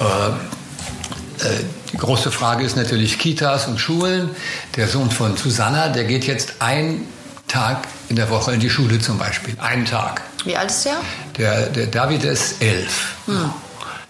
[0.00, 4.30] Äh, äh, die große Frage ist natürlich Kitas und Schulen.
[4.76, 7.06] Der Sohn von Susanna, der geht jetzt einen
[7.52, 9.54] Tag in der Woche in die Schule zum Beispiel.
[9.60, 10.22] Einen Tag.
[10.44, 10.96] Wie alt ist der?
[11.36, 13.14] Der, der David ist elf.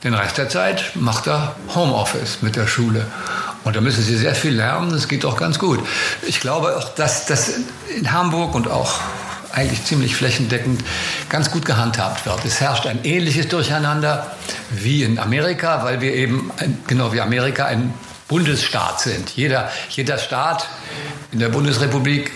[0.05, 3.05] Den Rest der Zeit macht er Homeoffice mit der Schule.
[3.65, 5.81] Und da müssen sie sehr viel lernen, das geht auch ganz gut.
[6.27, 7.55] Ich glaube auch, dass das
[7.97, 9.01] in Hamburg und auch
[9.53, 10.83] eigentlich ziemlich flächendeckend
[11.29, 12.45] ganz gut gehandhabt wird.
[12.45, 14.31] Es herrscht ein ähnliches Durcheinander
[14.71, 17.93] wie in Amerika, weil wir eben, ein, genau wie Amerika, ein
[18.29, 19.31] Bundesstaat sind.
[19.37, 20.67] Jeder, jeder Staat
[21.33, 22.33] in der Bundesrepublik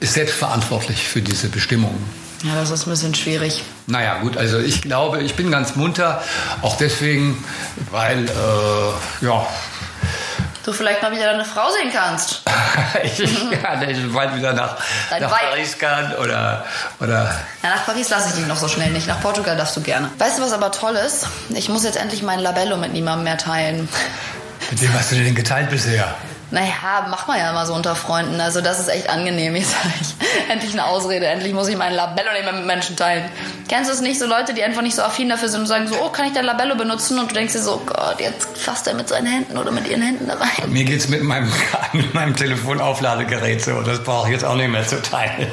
[0.00, 2.04] ist selbstverantwortlich für diese Bestimmungen.
[2.42, 3.62] Ja, das ist ein bisschen schwierig.
[3.86, 6.22] Naja, gut, also ich glaube, ich bin ganz munter,
[6.62, 7.42] auch deswegen,
[7.90, 9.46] weil, äh, ja,
[10.66, 12.42] Du vielleicht mal wieder deine Frau sehen kannst.
[13.04, 14.76] ich ja, ich bald wieder nach,
[15.08, 15.50] Dein nach Weib.
[15.50, 16.64] Paris kann oder,
[16.98, 19.06] oder Ja, nach Paris lasse ich dich noch so schnell nicht.
[19.06, 20.10] Nach Portugal darfst du gerne.
[20.18, 21.28] Weißt du, was aber toll ist?
[21.50, 23.88] Ich muss jetzt endlich mein Labello mit niemandem mehr teilen.
[24.72, 26.12] mit wem hast du denn geteilt bisher?
[26.50, 28.40] Naja, macht man ja immer so unter Freunden.
[28.40, 29.56] Also das ist echt angenehm.
[29.56, 30.14] Jetzt habe ich
[30.50, 31.26] endlich eine Ausrede.
[31.26, 33.24] Endlich muss ich mein Labello nicht mehr mit Menschen teilen.
[33.68, 34.20] Kennst du es nicht?
[34.20, 36.34] So Leute, die einfach nicht so affin dafür sind und sagen so, oh, kann ich
[36.34, 37.18] dein Labello benutzen?
[37.18, 39.88] Und du denkst dir so, oh Gott, jetzt fasst er mit seinen Händen oder mit
[39.88, 40.70] ihren Händen da rein.
[40.72, 41.52] Mir geht's mit meinem,
[41.92, 45.50] mit meinem Telefonaufladegerät so, das brauche ich jetzt auch nicht mehr zu teilen.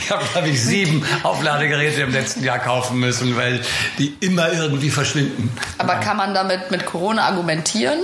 [0.00, 3.60] Ich habe, glaube ich, sieben Aufladegeräte im letzten Jahr kaufen müssen, weil
[3.98, 5.50] die immer irgendwie verschwinden.
[5.78, 7.98] Aber kann man damit mit Corona argumentieren?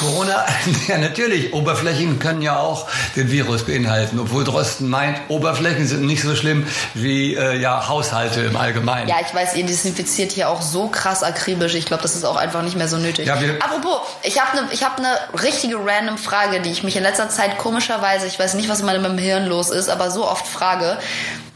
[0.00, 0.44] Corona,
[0.88, 6.22] ja natürlich, Oberflächen können ja auch den Virus beinhalten, obwohl Drosten meint, Oberflächen sind nicht
[6.22, 9.08] so schlimm wie äh, ja, Haushalte im Allgemeinen.
[9.08, 11.74] Ja, ich weiß, ihr desinfiziert hier auch so krass akribisch.
[11.74, 13.26] Ich glaube, das ist auch einfach nicht mehr so nötig.
[13.26, 15.08] Ja, Apropos, ich habe eine hab ne
[15.42, 18.86] richtige random Frage, die ich mich in letzter Zeit komischerweise, ich weiß nicht, was in
[18.86, 20.98] meinem Hirn los ist, aber so oft frage.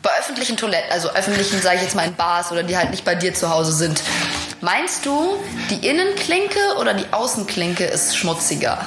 [0.02, 3.04] bei öffentlichen Toiletten, also öffentlichen, sage ich jetzt mal in Bars oder die halt nicht
[3.04, 4.02] bei dir zu Hause sind,
[4.60, 5.38] meinst du,
[5.70, 8.78] die Innenklinke oder die Außenklinke ist schmutziger?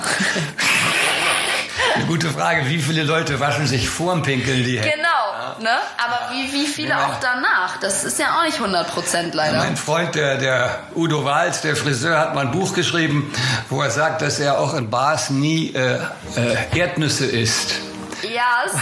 [1.95, 2.67] Eine gute Frage.
[2.69, 4.95] Wie viele Leute waschen sich vorm Pinkeln die Hände?
[4.95, 5.77] Genau, ne?
[5.97, 7.07] Aber wie, wie viele Ja.
[7.07, 7.77] auch danach?
[7.81, 9.57] Das ist ja auch nicht 100 Prozent leider.
[9.57, 13.33] Mein Freund, der, der Udo Wals, der Friseur, hat mal ein Buch geschrieben,
[13.69, 15.95] wo er sagt, dass er auch in Bars nie äh,
[16.35, 17.75] äh, Erdnüsse isst.
[18.23, 18.81] Ja, safe,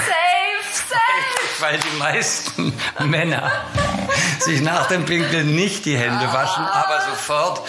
[0.89, 1.59] safe.
[1.59, 3.51] Weil die meisten Männer
[4.39, 7.61] sich nach dem Pinkeln nicht die Hände waschen, aber sofort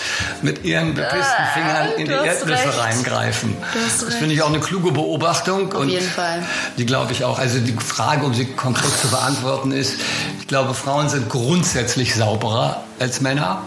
[0.42, 2.78] mit ihren bepissten Fingern in die Erdnüsse recht.
[2.78, 3.56] reingreifen.
[3.74, 5.72] Das finde ich auch eine kluge Beobachtung.
[5.72, 6.42] Auf und jeden Fall.
[6.76, 7.38] Die glaube ich auch.
[7.38, 9.94] Also die Frage, um sie konkret zu beantworten, ist,
[10.40, 13.62] ich glaube, Frauen sind grundsätzlich sauberer als Männer.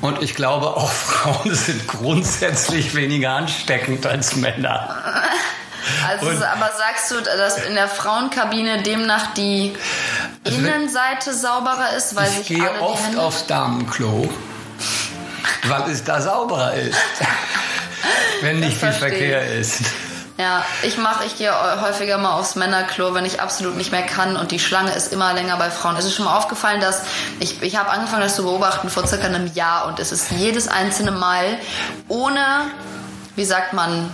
[0.00, 4.96] Und ich glaube, auch Frauen sind grundsätzlich weniger ansteckend als Männer.
[6.08, 9.74] Also, Und- aber sagst du, dass in der Frauenkabine demnach die
[10.44, 13.20] Innenseite sauberer ist, weil ich sich gehe alle die oft Hände...
[13.20, 14.28] aufs Damenklo,
[15.66, 16.98] weil es da sauberer ist.
[18.42, 19.82] Wenn nicht viel Verkehr ist.
[20.36, 24.36] Ja, ich mache, ich gehe häufiger mal aufs Männerklo, wenn ich absolut nicht mehr kann
[24.36, 25.96] und die Schlange ist immer länger bei Frauen.
[25.96, 27.02] Es ist schon mal aufgefallen, dass
[27.38, 30.66] ich, ich habe angefangen, das zu beobachten vor circa einem Jahr und es ist jedes
[30.66, 31.56] einzelne Mal
[32.08, 32.44] ohne,
[33.36, 34.10] wie sagt man,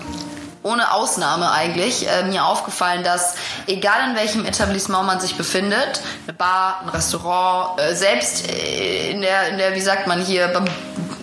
[0.63, 3.35] ohne Ausnahme eigentlich, äh, mir aufgefallen, dass
[3.67, 9.23] egal in welchem Etablissement man sich befindet, eine Bar, ein Restaurant, äh, selbst äh, in
[9.23, 10.67] der, in der, wie sagt man hier, beim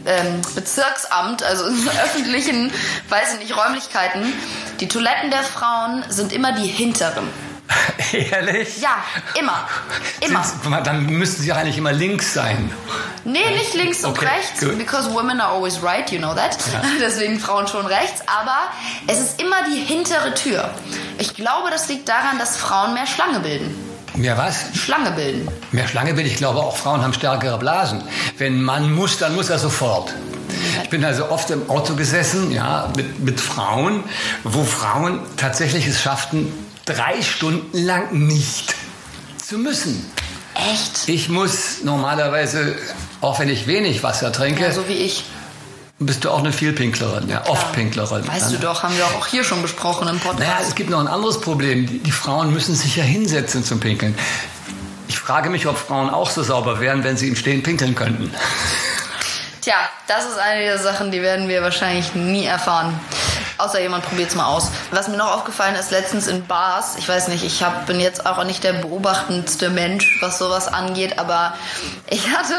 [0.05, 2.71] ähm, Bezirksamt, also in öffentlichen,
[3.09, 4.33] weiß ich nicht, Räumlichkeiten,
[4.79, 7.27] die Toiletten der Frauen sind immer die hinteren.
[8.13, 8.79] Ehrlich?
[8.81, 9.03] Ja,
[9.39, 9.67] immer.
[10.21, 10.43] Immer.
[10.69, 12.71] Mal, Dann müssten sie eigentlich immer links sein.
[13.25, 14.77] Nee, nicht links und Okay, rechts, gut.
[14.77, 16.57] because women are always right, you know that.
[17.01, 18.55] Deswegen Frauen schon rechts, aber
[19.07, 20.69] es ist immer die hintere Tür.
[21.17, 23.75] Ich glaube, das liegt daran, dass Frauen mehr Schlange bilden.
[24.15, 24.65] Mehr was?
[24.75, 25.47] Schlange bilden.
[25.71, 28.01] Mehr Schlange bin ich glaube auch Frauen haben stärkere Blasen.
[28.37, 30.13] Wenn Mann muss, dann muss er sofort.
[30.83, 34.03] Ich bin also oft im Auto gesessen, ja, mit, mit Frauen,
[34.43, 36.51] wo Frauen tatsächlich es schafften,
[36.87, 38.73] drei Stunden lang nicht
[39.37, 40.03] zu müssen.
[40.71, 41.07] Echt?
[41.07, 42.75] Ich muss normalerweise,
[43.21, 45.23] auch wenn ich wenig Wasser trinke, Ja, so wie ich.
[45.99, 48.27] bist du auch eine Vielpinklerin, ja, oft Pinklerin.
[48.27, 50.39] Weißt du doch, haben wir auch hier schon besprochen im Podcast.
[50.39, 51.85] Naja, es gibt noch ein anderes Problem.
[51.85, 54.17] Die, die Frauen müssen sich ja hinsetzen zum Pinkeln.
[55.07, 58.33] Ich frage mich, ob Frauen auch so sauber wären, wenn sie im Stehen pinkeln könnten.
[59.61, 59.75] Tja,
[60.07, 62.99] das ist eine der Sachen, die werden wir wahrscheinlich nie erfahren.
[63.57, 64.69] Außer jemand probiert es mal aus.
[64.91, 68.25] Was mir noch aufgefallen ist, letztens in Bars, ich weiß nicht, ich hab, bin jetzt
[68.25, 71.55] auch nicht der beobachtendste Mensch, was sowas angeht, aber
[72.09, 72.53] ich hatte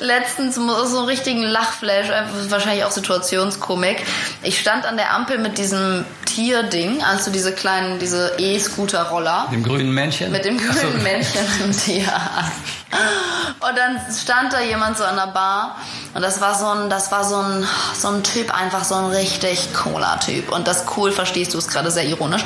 [0.00, 4.04] letztens so einen richtigen Lachflash, einfach wahrscheinlich auch Situationskomik.
[4.42, 9.48] Ich stand an der Ampel mit diesem Tierding, also diese kleinen, diese E-Scooter-Roller.
[9.52, 10.32] Dem grünen Männchen?
[10.32, 10.80] Mit dem Ach so.
[10.86, 12.12] grünen Männchen im Tier.
[13.60, 15.76] Und dann stand da jemand so an der Bar
[16.14, 17.66] und das war so ein, das war so ein,
[17.98, 20.52] so ein Typ, einfach so ein richtig cooler Typ.
[20.52, 22.44] Und das cool verstehst du, ist gerade sehr ironisch.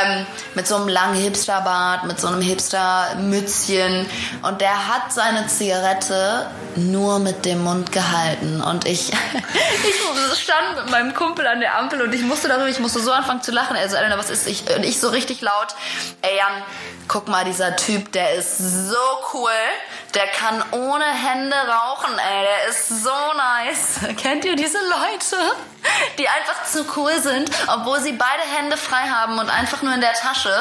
[0.00, 4.06] Ähm, mit so einem langen Hipsterbart, mit so einem Hipster-Mützchen.
[4.42, 8.60] Und der hat seine Zigarette nur mit dem Mund gehalten.
[8.60, 9.10] Und ich,
[9.88, 13.10] ich stand mit meinem Kumpel an der Ampel und ich musste darüber, ich musste so
[13.10, 13.74] anfangen zu lachen.
[13.74, 14.62] Er so, Elena, was ist ich?
[14.76, 15.74] Und ich so richtig laut,
[16.22, 16.62] ey Jan,
[17.08, 18.96] guck mal, dieser Typ, der ist so
[19.34, 19.50] cool.
[20.14, 22.44] Der kann ohne Hände rauchen, ey.
[22.44, 24.00] Der ist so nice.
[24.16, 25.36] Kennt ihr diese Leute,
[26.18, 30.00] die einfach zu cool sind, obwohl sie beide Hände frei haben und einfach nur in
[30.00, 30.52] der Tasche,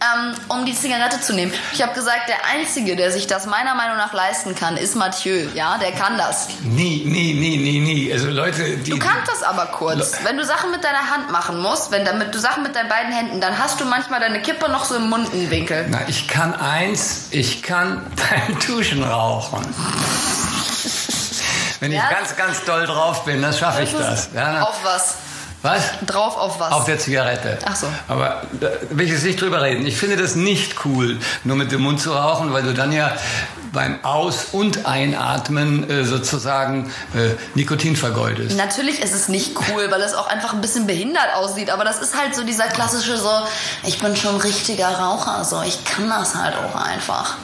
[0.00, 1.52] ähm, um die Zigarette zu nehmen?
[1.72, 5.48] Ich habe gesagt, der Einzige, der sich das meiner Meinung nach leisten kann, ist Mathieu.
[5.54, 6.48] Ja, der kann das.
[6.62, 8.12] Nie, nie, nie, nie, nie.
[8.12, 8.90] Also Leute, die...
[8.90, 10.16] Du kannst das aber kurz.
[10.24, 13.12] Wenn du Sachen mit deiner Hand machen musst, wenn damit du Sachen mit deinen beiden
[13.12, 15.86] Händen, dann hast du manchmal deine Kippe noch so im Mundenwinkel.
[15.88, 19.62] Na, ich kann eins, ich kann beim Duschen rauchen.
[21.80, 22.10] Wenn ich Ja.
[22.10, 24.28] ganz, ganz doll drauf bin, dann schaffe ich das.
[24.34, 25.14] Ja, Auf was?
[25.62, 25.82] was?
[26.06, 26.72] Drauf auf was?
[26.72, 27.58] Auf der Zigarette.
[27.64, 27.86] Ach so.
[28.08, 29.86] Aber da will ich jetzt nicht drüber reden.
[29.86, 33.12] Ich finde das nicht cool, nur mit dem Mund zu rauchen, weil du dann ja
[33.72, 38.56] beim Aus- und Einatmen äh, sozusagen äh, Nikotin vergeudest.
[38.56, 41.68] Natürlich ist es nicht cool, weil es auch einfach ein bisschen behindert aussieht.
[41.70, 43.30] Aber das ist halt so dieser klassische so,
[43.82, 47.34] ich bin schon richtiger Raucher, so ich kann das halt auch einfach.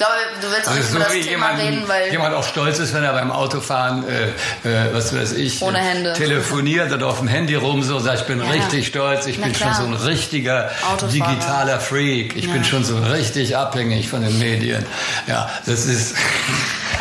[0.00, 2.34] Ich glaube, du willst auch Also nicht so über das Thema jemand, reden, weil jemand
[2.34, 4.28] auch stolz ist, wenn er beim Autofahren, äh,
[4.66, 6.14] äh, was weiß ich, Ohne äh, Hände.
[6.14, 8.50] telefoniert oder auf dem Handy rum so sagt, ich bin Ja.
[8.50, 9.74] richtig stolz, ich Na bin klar.
[9.74, 11.10] schon so ein richtiger Autofahrer.
[11.12, 14.86] digitaler Freak, ich bin schon so richtig abhängig von den Medien.
[15.26, 16.14] Ja, das ist,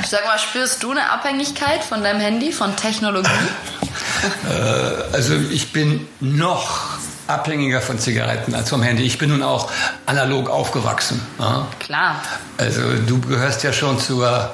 [0.01, 3.29] ich sag mal, spürst du eine Abhängigkeit von deinem Handy, von Technologie?
[4.49, 6.97] äh, also ich bin noch
[7.29, 9.03] abhängiger von Zigaretten als vom Handy.
[9.03, 9.69] Ich bin nun auch
[10.05, 11.21] analog aufgewachsen.
[11.39, 11.67] Ja?
[11.79, 12.15] Klar.
[12.57, 14.49] Also du gehörst ja schon zur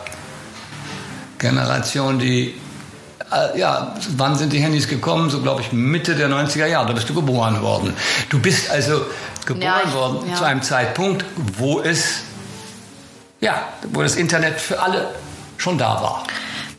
[1.40, 2.56] Generation, die
[3.32, 5.30] äh, ja, wann sind die Handys gekommen?
[5.30, 6.88] So glaube ich Mitte der 90er Jahre.
[6.88, 7.94] Da bist du geboren worden.
[8.30, 9.06] Du bist also
[9.46, 10.36] geboren Ja, ich- worden ja.
[10.36, 11.26] zu einem Zeitpunkt,
[11.58, 12.20] wo es
[13.42, 13.62] ja,
[13.92, 15.08] wo das Internet für alle
[15.58, 16.24] schon da war.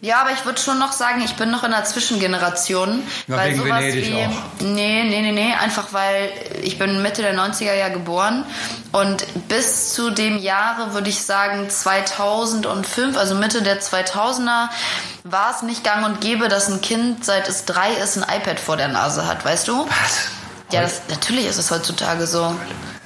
[0.07, 3.03] Ja, aber ich würde schon noch sagen, ich bin noch in der Zwischengeneration.
[3.27, 4.25] Ja, weil wegen sowas Venedig wie.
[4.25, 4.61] auch.
[4.61, 5.53] Nee, nee, nee, nee.
[5.53, 6.31] Einfach weil
[6.62, 8.47] ich bin Mitte der 90er Jahre geboren.
[8.92, 14.69] Und bis zu dem Jahre würde ich sagen 2005, also Mitte der 2000er,
[15.25, 18.61] war es nicht gang und gäbe, dass ein Kind, seit es drei ist, ein iPad
[18.61, 19.88] vor der Nase hat, weißt du?
[19.88, 20.29] Was?
[20.71, 22.55] Ja, das, natürlich ist es heutzutage so.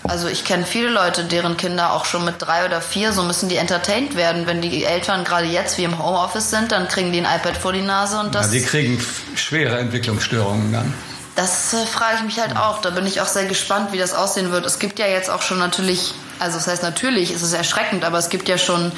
[0.04, 3.48] Also ich kenne viele Leute, deren Kinder auch schon mit drei oder vier, so müssen
[3.48, 4.46] die entertained werden.
[4.46, 7.72] Wenn die Eltern gerade jetzt wie im Homeoffice sind, dann kriegen die ein iPad vor
[7.72, 8.98] die Nase und Ja, das, die kriegen
[9.36, 10.94] schwere Entwicklungsstörungen dann.
[11.36, 12.80] das äh, frage ich mich halt auch.
[12.80, 14.64] Da bin ich auch sehr gespannt, wie das aussehen wird.
[14.66, 18.18] Es gibt ja jetzt auch schon natürlich, also das heißt natürlich, ist es erschreckend, aber
[18.18, 18.90] es gibt ja schon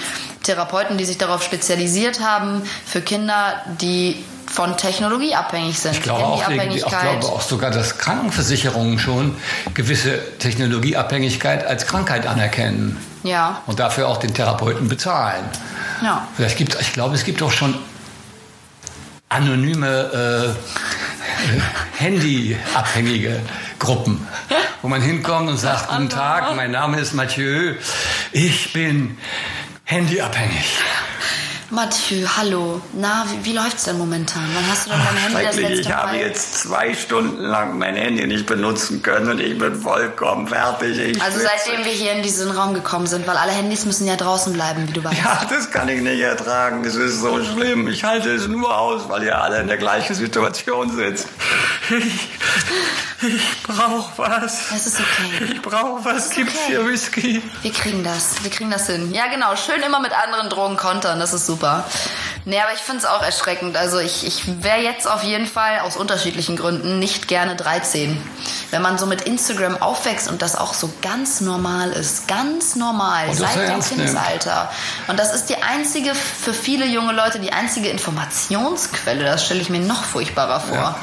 [0.45, 5.93] Therapeuten, die sich darauf spezialisiert haben, für Kinder, die von Technologie abhängig sind.
[5.95, 9.35] Ich glaube, auch, ich glaube auch sogar, dass Krankenversicherungen schon
[9.73, 15.45] gewisse Technologieabhängigkeit als Krankheit anerkennen Ja, und dafür auch den Therapeuten bezahlen.
[16.03, 16.27] ja.
[16.37, 17.75] Vielleicht gibt, ich glaube, es gibt auch schon
[19.31, 23.41] anonyme äh, Handyabhängige
[23.79, 24.27] Gruppen,
[24.83, 27.75] wo man hinkommt und sagt, guten Tag, mein Name ist Mathieu,
[28.33, 29.17] ich bin
[29.85, 30.77] handyabhängig.
[31.73, 32.83] Mathieu, hallo.
[32.93, 34.43] Na, wie, wie läuft's denn momentan?
[34.53, 36.21] Wann hast du denn dein Handy das letzte ich habe Mal?
[36.21, 40.99] jetzt zwei Stunden lang mein Handy nicht benutzen können und ich bin vollkommen fertig.
[40.99, 44.17] Ich Also seitdem wir hier in diesen Raum gekommen sind, weil alle Handys müssen ja
[44.17, 45.17] draußen bleiben, wie du weißt.
[45.17, 46.85] Ja, das kann ich nicht ertragen.
[46.85, 47.89] Es ist so schlimm.
[47.89, 51.27] Ich halte es nur aus, weil ihr alle in der gleichen Situation sitzt.
[51.89, 52.29] Ich,
[53.29, 54.73] ich brauche was.
[54.73, 55.53] Es ist okay.
[55.53, 56.29] Ich brauche was.
[56.31, 56.65] Gibt's okay.
[56.67, 57.43] hier Whisky?
[57.63, 58.43] Wir kriegen das.
[58.43, 59.13] Wir kriegen das hin.
[59.15, 59.57] Ja, genau.
[59.57, 61.19] Schön immer mit anderen Drogen kontern.
[61.19, 61.62] Das ist super.
[62.45, 63.77] Nee, aber ich find's auch erschreckend.
[63.77, 68.21] Also ich, ich wäre jetzt auf jeden Fall aus unterschiedlichen Gründen nicht gerne 13.
[68.71, 72.27] Wenn man so mit Instagram aufwächst und das auch so ganz normal ist.
[72.29, 73.29] Ganz normal.
[73.29, 73.81] Das seit dem.
[73.81, 74.71] Kindesalter.
[75.09, 79.25] Und das ist die einzige, für viele junge Leute, die einzige Informationsquelle.
[79.25, 80.77] Das stelle ich mir noch furchtbarer vor.
[80.77, 80.97] Ja.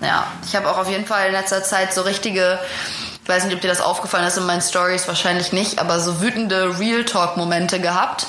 [0.00, 2.58] Ja, ich habe auch auf jeden Fall in letzter Zeit so richtige,
[3.22, 6.22] ich weiß nicht, ob dir das aufgefallen ist in meinen Stories, wahrscheinlich nicht, aber so
[6.22, 8.26] wütende Real Talk-Momente gehabt.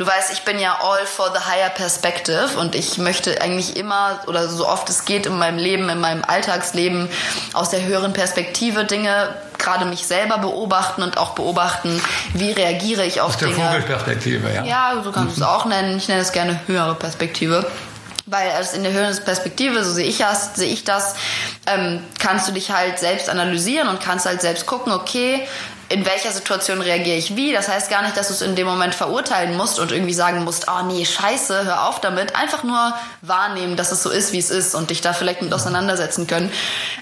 [0.00, 4.18] Du weißt, ich bin ja all for the higher perspective und ich möchte eigentlich immer
[4.28, 7.10] oder so oft es geht in meinem Leben, in meinem Alltagsleben
[7.52, 12.00] aus der höheren Perspektive Dinge, gerade mich selber beobachten und auch beobachten,
[12.32, 13.62] wie reagiere ich auf Aus der Dinge.
[13.62, 14.64] Vogelperspektive, ja.
[14.64, 15.98] Ja, so kannst du es auch nennen.
[15.98, 17.70] Ich nenne es gerne höhere Perspektive.
[18.24, 21.14] Weil es in der höheren Perspektive, so sehe ich das, sehe ich das,
[21.66, 25.46] ähm, kannst du dich halt selbst analysieren und kannst halt selbst gucken, okay,
[25.90, 27.52] in welcher Situation reagiere ich wie.
[27.52, 30.44] Das heißt gar nicht, dass du es in dem Moment verurteilen musst und irgendwie sagen
[30.44, 32.36] musst, oh nee, scheiße, hör auf damit.
[32.36, 35.52] Einfach nur wahrnehmen, dass es so ist, wie es ist und dich da vielleicht mit
[35.52, 36.52] auseinandersetzen können.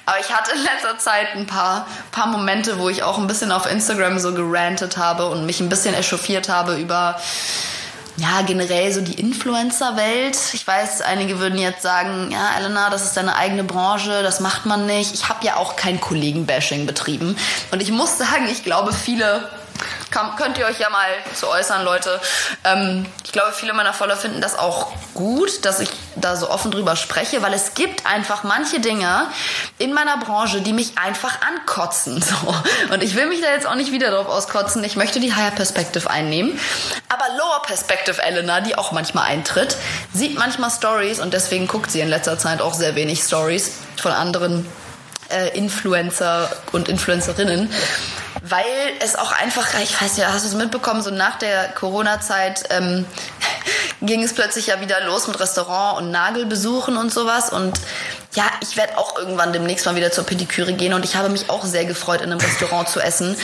[0.06, 3.52] Aber ich hatte in letzter Zeit ein paar, paar Momente, wo ich auch ein bisschen
[3.52, 7.20] auf Instagram so gerantet habe und mich ein bisschen echauffiert habe über
[8.18, 10.36] ja, generell so die Influencer-Welt.
[10.52, 14.66] Ich weiß, einige würden jetzt sagen, ja, Elena, das ist deine eigene Branche, das macht
[14.66, 15.14] man nicht.
[15.14, 17.36] Ich habe ja auch kein Kollegen-Bashing betrieben.
[17.70, 19.48] Und ich muss sagen, ich glaube, viele
[20.10, 22.20] kann, könnt ihr euch ja mal zu äußern, Leute.
[22.64, 26.70] Ähm, ich glaube, viele meiner Follower finden das auch gut, dass ich da so offen
[26.70, 29.26] drüber spreche, weil es gibt einfach manche Dinge
[29.78, 32.24] in meiner Branche, die mich einfach ankotzen.
[32.28, 32.54] So.
[32.92, 34.84] Und ich will mich da jetzt auch nicht wieder drauf auskotzen.
[34.84, 36.58] Ich möchte die Higher Perspective einnehmen.
[37.08, 39.76] Aber Lower Perspective Elena, die auch manchmal eintritt,
[40.12, 44.12] sieht manchmal Stories und deswegen guckt sie in letzter Zeit auch sehr wenig Stories von
[44.12, 44.66] anderen
[45.30, 47.70] äh, Influencer und Influencerinnen,
[48.42, 48.64] weil
[49.00, 53.06] es auch einfach, ich weiß ja, hast du es mitbekommen, so nach der Corona-Zeit ähm,
[54.02, 57.78] ging es plötzlich ja wieder los mit Restaurant und Nagelbesuchen und sowas und
[58.34, 61.48] ja, ich werde auch irgendwann demnächst mal wieder zur Pediküre gehen und ich habe mich
[61.48, 63.36] auch sehr gefreut, in einem Restaurant zu essen.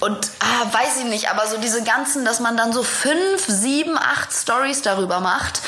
[0.00, 3.96] Und ah, weiß ich nicht, aber so diese ganzen, dass man dann so fünf, sieben,
[3.96, 5.62] acht Stories darüber macht.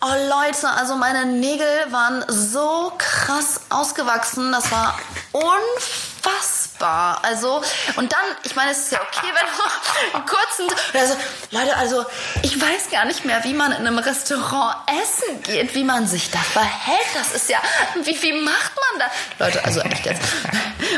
[0.00, 4.98] Oh Leute, also meine Nägel waren so krass ausgewachsen, das war
[5.32, 6.59] unfassbar.
[6.86, 7.62] Also,
[7.96, 10.66] und dann, ich meine, es ist ja okay, wenn du, einen kurzen.
[10.94, 11.16] Also,
[11.50, 12.04] Leute, also
[12.42, 16.30] ich weiß gar nicht mehr, wie man in einem Restaurant essen geht, wie man sich
[16.30, 16.98] da verhält.
[17.14, 17.58] Das ist ja,
[18.02, 19.10] wie, wie macht man das?
[19.38, 20.22] Leute, also echt jetzt.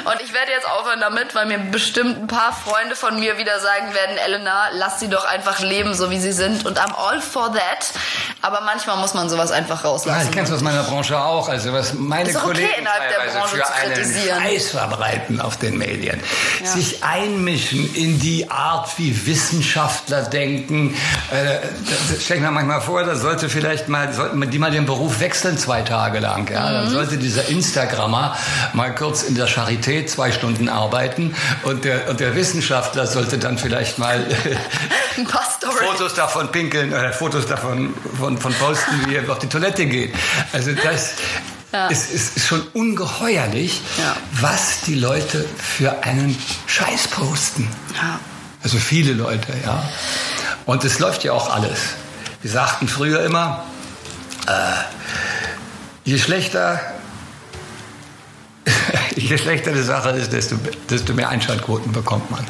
[0.05, 3.61] Und ich werde jetzt aufhören damit, weil mir bestimmt ein paar Freunde von mir wieder
[3.61, 6.65] sagen werden, Elena, lass sie doch einfach leben, so wie sie sind.
[6.67, 7.93] Und I'm all for that.
[8.41, 10.21] Aber manchmal muss man sowas einfach rauslassen.
[10.21, 11.49] Ja, ich kenn's aus meiner Branche auch.
[11.49, 14.43] Also was meine Ist auch okay, Kollegen innerhalb der Branche für zu kritisieren.
[14.43, 16.21] Scheiß verbreiten auf den Medien.
[16.65, 20.95] Sich einmischen in die Art, wie Wissenschaftler denken.
[21.31, 21.59] Äh,
[22.11, 25.21] das stelle ich mir manchmal vor, da sollte vielleicht mal, sollten die mal den Beruf
[25.21, 26.51] wechseln zwei Tage lang.
[26.51, 26.69] Ja?
[26.69, 26.73] Mhm.
[26.73, 28.37] Dann sollte dieser Instagrammer
[28.73, 33.59] mal kurz in der Charité zwei Stunden arbeiten und der, und der Wissenschaftler sollte dann
[33.59, 34.25] vielleicht mal.
[35.83, 40.15] Fotos davon pinkeln oder Fotos davon von, von posten, wie er auf die Toilette geht.
[40.53, 41.15] Also das
[41.73, 41.87] Ja.
[41.89, 44.17] ist, ist, ist schon ungeheuerlich, Ja.
[44.41, 47.69] was die Leute für einen Scheiß posten.
[47.95, 48.21] Ja.
[48.63, 49.89] Also viele Leute, ja.
[50.67, 51.79] Und es läuft ja auch alles.
[52.43, 53.65] Wir sagten früher immer,
[54.47, 54.51] äh,
[56.05, 56.81] je schlechter
[59.17, 60.57] je schlechter die Sache ist, desto,
[60.89, 62.45] desto mehr Einschaltquoten bekommt man.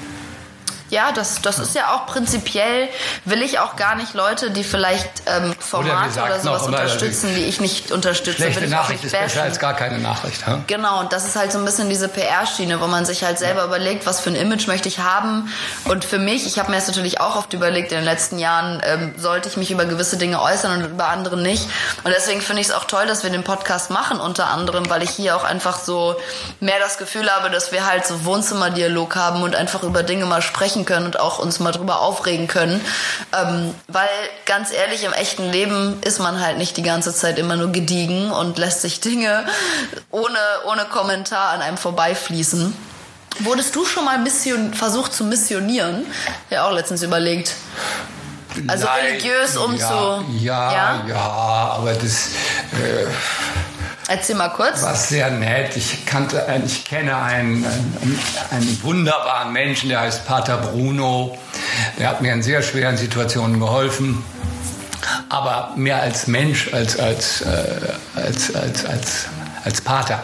[0.93, 2.86] Ja, das, das ist ja auch prinzipiell,
[3.24, 7.34] will ich auch gar nicht Leute, die vielleicht ähm, Formate gesagt oder, sowas immer, unterstützen,
[7.34, 8.36] die ich nicht unterstütze.
[8.43, 10.47] Schlechte will ich auch Nachricht nicht ist besser als gar keine Nachricht.
[10.47, 10.61] Ja?
[10.66, 13.64] Genau, und das ist halt so ein bisschen diese PR-Schiene, wo man sich halt selber
[13.64, 15.51] überlegt, was für ein Image möchte ich haben.
[15.86, 18.82] Und für mich, ich habe mir das natürlich auch oft überlegt, in den letzten Jahren
[18.84, 21.70] ähm, sollte ich mich über gewisse Dinge äußern und über andere nicht.
[22.05, 25.03] Und deswegen finde ich es auch toll, dass wir den Podcast machen, unter anderem, weil
[25.03, 26.16] ich hier auch einfach so
[26.61, 30.43] mehr das Gefühl habe, dass wir halt so Wohnzimmerdialog haben und einfach über Dinge mal
[30.43, 32.80] sprechen können und auch uns mal drüber aufregen können.
[33.33, 34.09] Ähm, weil
[34.47, 38.30] ganz ehrlich, im echten Leben ist man halt nicht die ganze Zeit immer nur gediegen
[38.30, 39.45] und lässt sich Dinge
[40.11, 42.74] ohne, ohne Kommentar an einem vorbeifließen.
[43.41, 46.07] Wurdest du schon mal mission, versucht zu missionieren?
[46.51, 47.55] Ja, auch letztens überlegt.
[48.68, 50.24] Also Nein, religiös um ja, zu.
[50.39, 51.05] Ja, Ja?
[51.09, 52.28] ja, aber das
[52.72, 53.07] äh,
[54.09, 54.82] Erzähl mal kurz.
[54.82, 55.76] war sehr nett.
[55.76, 58.18] Ich kannte, einen- ich kenne einen, einen,
[58.50, 61.38] einen wunderbaren Menschen, der heißt Pater Bruno.
[61.98, 64.24] Der hat mir in sehr schweren Situationen geholfen.
[65.28, 67.64] Aber mehr als Mensch als als äh,
[68.14, 69.26] als als als,
[69.64, 70.22] als Pater.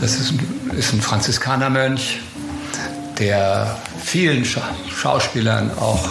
[0.00, 2.20] Das ist ein, ist ein Franziskanermönch,
[3.18, 4.62] der vielen Scha
[4.94, 6.08] Schauspielern auch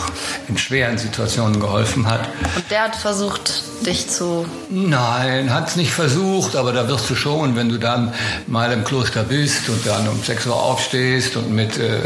[0.47, 2.27] in schweren Situationen geholfen hat.
[2.55, 4.45] Und der hat versucht, dich zu.
[4.69, 8.13] Nein, hat's nicht versucht, aber da wirst du schon, wenn du dann
[8.47, 12.01] mal im Kloster bist und dann um 6 Uhr aufstehst und mit äh,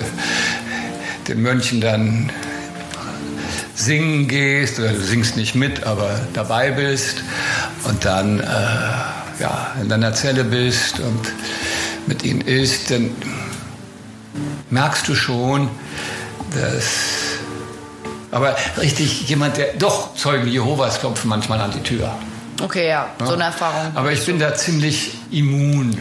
[1.28, 2.32] den Mönchen dann
[3.76, 7.24] singen gehst, oder du singst nicht mit, aber dabei bist
[7.86, 8.43] und dann äh,
[9.39, 11.34] ja, in deiner Zelle bist und
[12.08, 13.12] mit ihnen isst, dann
[14.70, 15.70] merkst du schon,
[16.51, 17.39] dass
[18.32, 22.11] aber richtig jemand, der doch Zeugen Jehovas klopfen manchmal an die Tür.
[22.61, 23.91] Okay, ja, so eine Erfahrung.
[23.95, 25.97] Aber ich bin da ziemlich immun.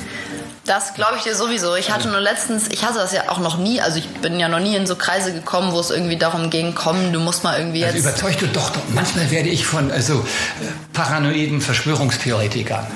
[0.68, 1.76] Das glaube ich dir sowieso.
[1.76, 4.48] Ich hatte nur letztens, ich hatte das ja auch noch nie, also ich bin ja
[4.48, 7.58] noch nie in so Kreise gekommen, wo es irgendwie darum ging, komm, du musst mal
[7.58, 8.04] irgendwie Also jetzt.
[8.04, 8.82] überzeug du doch, doch.
[8.90, 12.86] Manchmal werde ich von also, äh, paranoiden Verschwörungstheoretikern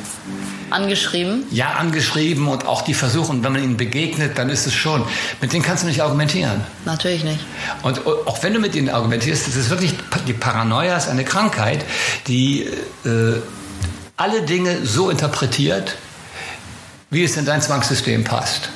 [0.68, 1.44] angeschrieben.
[1.50, 5.04] ja angeschrieben und auch die versuchen, wenn man ihnen begegnet, dann ist es schon.
[5.40, 6.60] Mit denen kannst du nicht argumentieren.
[6.84, 7.40] Natürlich nicht.
[7.82, 9.94] Und äh, auch wenn du mit ihnen argumentierst, das ist wirklich,
[10.26, 11.84] die Paranoia ist eine Krankheit,
[12.26, 12.64] die
[13.04, 13.40] äh,
[14.16, 15.96] alle Dinge so interpretiert,
[17.12, 18.70] wie es in dein Zwangssystem passt.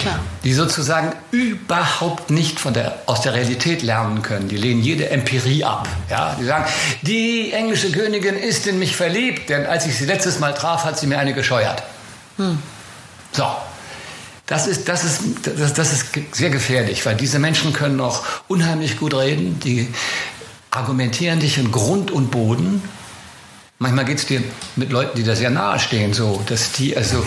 [0.00, 0.18] Klar.
[0.44, 4.48] Die sozusagen überhaupt nicht von der, aus der Realität lernen können.
[4.48, 5.88] Die lehnen jede Empirie ab.
[6.10, 6.36] Ja?
[6.38, 6.64] Die sagen,
[7.02, 10.98] die englische Königin ist in mich verliebt, denn als ich sie letztes Mal traf, hat
[10.98, 11.82] sie mir eine gescheuert.
[13.32, 13.46] So.
[14.46, 18.98] Das ist, das, ist, das, das ist sehr gefährlich, weil diese Menschen können auch unheimlich
[18.98, 19.58] gut reden.
[19.60, 19.88] Die
[20.70, 22.82] argumentieren dich in Grund und Boden.
[23.82, 24.40] Manchmal geht es dir
[24.76, 27.26] mit Leuten, die da sehr nahe stehen, so, dass die, also,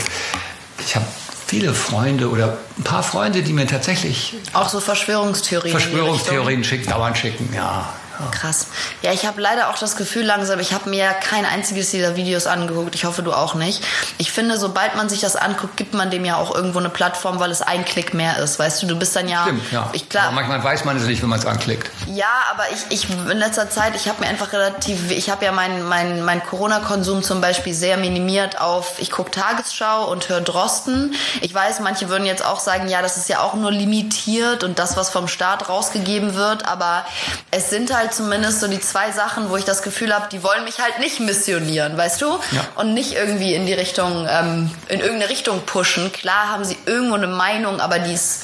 [0.79, 1.05] ich habe
[1.47, 5.77] viele Freunde oder ein paar Freunde, die mir tatsächlich Auch so Verschwörungstheorien.
[5.77, 7.93] Verschwörungstheorien schicken, dauernd schicken, ja.
[8.32, 8.68] Krass.
[9.01, 12.47] Ja, ich habe leider auch das Gefühl langsam, ich habe mir kein einziges dieser Videos
[12.47, 12.95] angeguckt.
[12.95, 13.84] Ich hoffe, du auch nicht.
[14.18, 17.39] Ich finde, sobald man sich das anguckt, gibt man dem ja auch irgendwo eine Plattform,
[17.39, 18.59] weil es ein Klick mehr ist.
[18.59, 19.43] Weißt du, du bist dann ja.
[19.43, 19.89] Stimmt, ja.
[19.93, 21.89] Ich, klar, Aber manchmal weiß man es nicht, wenn man es anklickt.
[22.07, 25.51] Ja, aber ich, ich in letzter Zeit, ich habe mir einfach relativ, ich habe ja
[25.51, 31.13] meinen mein, mein Corona-Konsum zum Beispiel sehr minimiert auf, ich gucke Tagesschau und höre Drosten.
[31.41, 34.80] Ich weiß, manche würden jetzt auch sagen, ja, das ist ja auch nur limitiert und
[34.80, 37.05] das, was vom Staat rausgegeben wird, aber
[37.51, 40.63] es sind halt zumindest so die zwei Sachen, wo ich das Gefühl habe, die wollen
[40.63, 42.27] mich halt nicht missionieren, weißt du?
[42.51, 42.67] Ja.
[42.75, 46.11] Und nicht irgendwie in die Richtung, ähm, in irgendeine Richtung pushen.
[46.11, 48.43] Klar haben sie irgendwo eine Meinung, aber die ist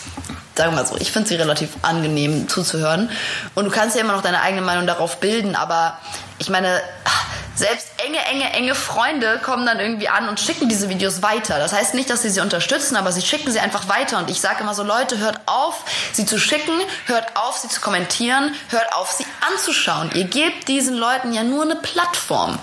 [0.55, 3.09] sagen wir mal so, ich finde sie relativ angenehm zuzuhören.
[3.55, 5.97] Und du kannst ja immer noch deine eigene Meinung darauf bilden, aber
[6.41, 6.81] ich meine,
[7.55, 11.59] selbst enge, enge, enge Freunde kommen dann irgendwie an und schicken diese Videos weiter.
[11.59, 14.17] Das heißt nicht, dass sie sie unterstützen, aber sie schicken sie einfach weiter.
[14.17, 16.73] Und ich sage immer so, Leute, hört auf, sie zu schicken,
[17.05, 20.09] hört auf, sie zu kommentieren, hört auf, sie anzuschauen.
[20.15, 22.57] Ihr gebt diesen Leuten ja nur eine Plattform.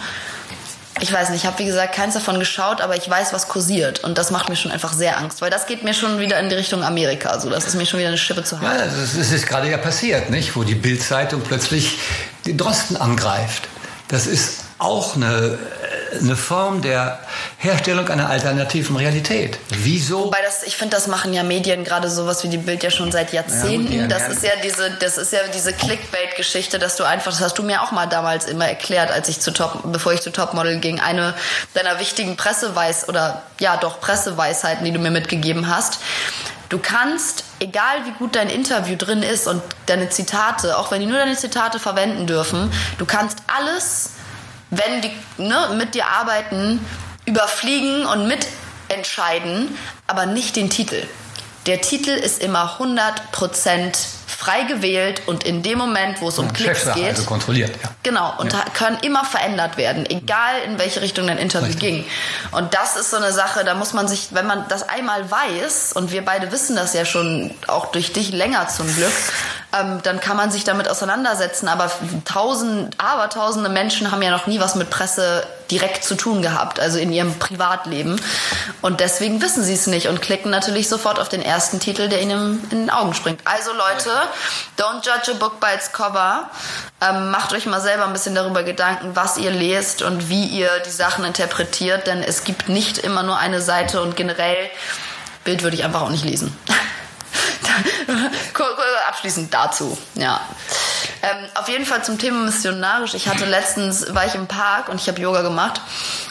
[1.01, 4.03] Ich weiß nicht, ich habe wie gesagt keins davon geschaut, aber ich weiß, was kursiert.
[4.05, 6.49] Und das macht mir schon einfach sehr Angst, weil das geht mir schon wieder in
[6.49, 7.30] die Richtung Amerika.
[7.30, 8.78] Also das ist mir schon wieder eine Schippe zu hart.
[8.78, 10.57] Ja, das ist gerade ja passiert, nicht?
[10.57, 11.99] Wo die Bildzeitung plötzlich
[12.46, 13.68] den Drosten angreift.
[14.09, 15.59] Das ist auch eine,
[16.13, 17.19] eine Form der
[17.59, 19.59] Herstellung einer alternativen Realität.
[19.71, 20.25] Wieso?
[20.25, 23.13] Wobei das, ich finde, das machen ja Medien gerade sowas wie die Bild ja schon
[23.13, 23.93] seit Jahrzehnten.
[23.93, 27.59] Ja, das ist ja diese, das ist ja diese Clickbait-Geschichte, dass du einfach, das hast
[27.59, 30.79] du mir auch mal damals immer erklärt, als ich zu Top, bevor ich zu Topmodel
[30.79, 31.35] ging, eine
[31.75, 36.01] deiner wichtigen Presseweis oder ja doch Presseweisheiten, die du mir mitgegeben hast.
[36.69, 41.07] Du kannst, egal wie gut dein Interview drin ist und deine Zitate, auch wenn die
[41.07, 44.11] nur deine Zitate verwenden dürfen, du kannst alles
[44.71, 46.85] wenn die ne, mit dir arbeiten,
[47.25, 51.07] überfliegen und mitentscheiden, aber nicht den Titel.
[51.66, 56.53] Der Titel ist immer 100% frei gewählt und in dem Moment, wo es um ja,
[56.53, 57.91] Klicks geht, also kontrolliert, ja.
[58.03, 58.64] Genau, und ja.
[58.74, 61.81] können immer verändert werden, egal in welche Richtung dein Interview Richtig.
[61.81, 62.05] ging.
[62.53, 65.95] Und das ist so eine Sache, da muss man sich, wenn man das einmal weiß,
[65.95, 69.12] und wir beide wissen das ja schon auch durch dich länger zum Glück,
[69.79, 71.68] ähm, dann kann man sich damit auseinandersetzen.
[71.68, 71.91] Aber
[72.24, 76.81] tausend, aber tausende Menschen haben ja noch nie was mit Presse direkt zu tun gehabt,
[76.81, 78.21] also in ihrem Privatleben.
[78.81, 82.23] Und deswegen wissen sie es nicht und klicken natürlich sofort auf den ersten Titel, der
[82.23, 83.41] ihnen in den Augen springt.
[83.45, 84.11] Also Leute,
[84.79, 86.51] don't judge a book by its cover.
[87.01, 90.71] Ähm, macht euch mal selber ein bisschen darüber Gedanken, was ihr lest und wie ihr
[90.85, 94.57] die Sachen interpretiert, denn es gibt nicht immer nur eine Seite und generell
[95.45, 96.55] Bild würde ich einfach auch nicht lesen.
[99.09, 100.41] Abschließend dazu, ja.
[101.22, 103.14] Ähm, auf jeden Fall zum Thema missionarisch.
[103.14, 105.81] Ich hatte letztens, war ich im Park und ich habe Yoga gemacht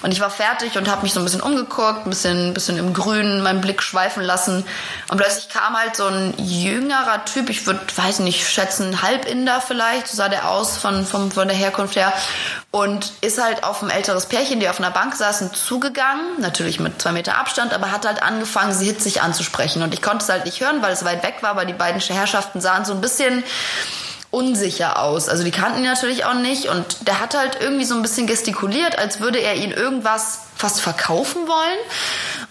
[0.01, 2.93] und ich war fertig und habe mich so ein bisschen umgeguckt, ein bisschen, bisschen im
[2.93, 4.65] Grünen meinen Blick schweifen lassen
[5.09, 10.07] und plötzlich kam halt so ein jüngerer Typ, ich würde, weiß nicht, schätzen, Halbinder vielleicht,
[10.07, 12.13] so sah der aus von, von, von der Herkunft her
[12.77, 17.01] und ist halt auf ein älteres Pärchen, die auf einer Bank saßen, zugegangen, natürlich mit
[17.01, 19.81] zwei Meter Abstand, aber hat halt angefangen, sie hitzig anzusprechen.
[19.81, 21.99] Und ich konnte es halt nicht hören, weil es weit weg war, weil die beiden
[21.99, 23.43] Herrschaften sahen so ein bisschen
[24.31, 25.29] unsicher aus.
[25.29, 28.27] Also die kannten ihn natürlich auch nicht und der hat halt irgendwie so ein bisschen
[28.27, 31.77] gestikuliert, als würde er ihnen irgendwas fast verkaufen wollen.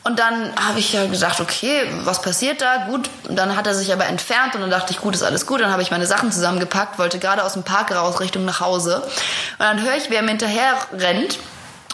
[0.05, 2.87] Und dann habe ich ja gesagt, okay, was passiert da?
[2.87, 5.61] Gut, dann hat er sich aber entfernt und dann dachte ich, gut, ist alles gut.
[5.61, 9.03] Dann habe ich meine Sachen zusammengepackt, wollte gerade aus dem Park raus Richtung nach Hause.
[9.03, 11.39] Und dann höre ich, wer mir hinterher rennt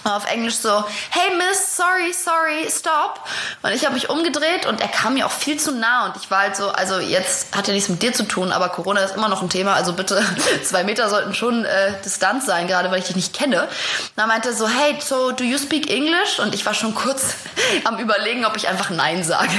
[0.17, 3.21] auf Englisch so, hey Miss, sorry, sorry, stop.
[3.63, 6.31] Und ich habe mich umgedreht und er kam mir auch viel zu nah und ich
[6.31, 9.15] war halt so, also jetzt hat ja nichts mit dir zu tun, aber Corona ist
[9.15, 10.23] immer noch ein Thema, also bitte
[10.65, 13.69] zwei Meter sollten schon äh, Distanz sein, gerade weil ich dich nicht kenne.
[14.17, 16.39] dann meinte er so, hey, so do you speak English?
[16.39, 17.35] Und ich war schon kurz
[17.85, 19.53] am überlegen, ob ich einfach Nein sage.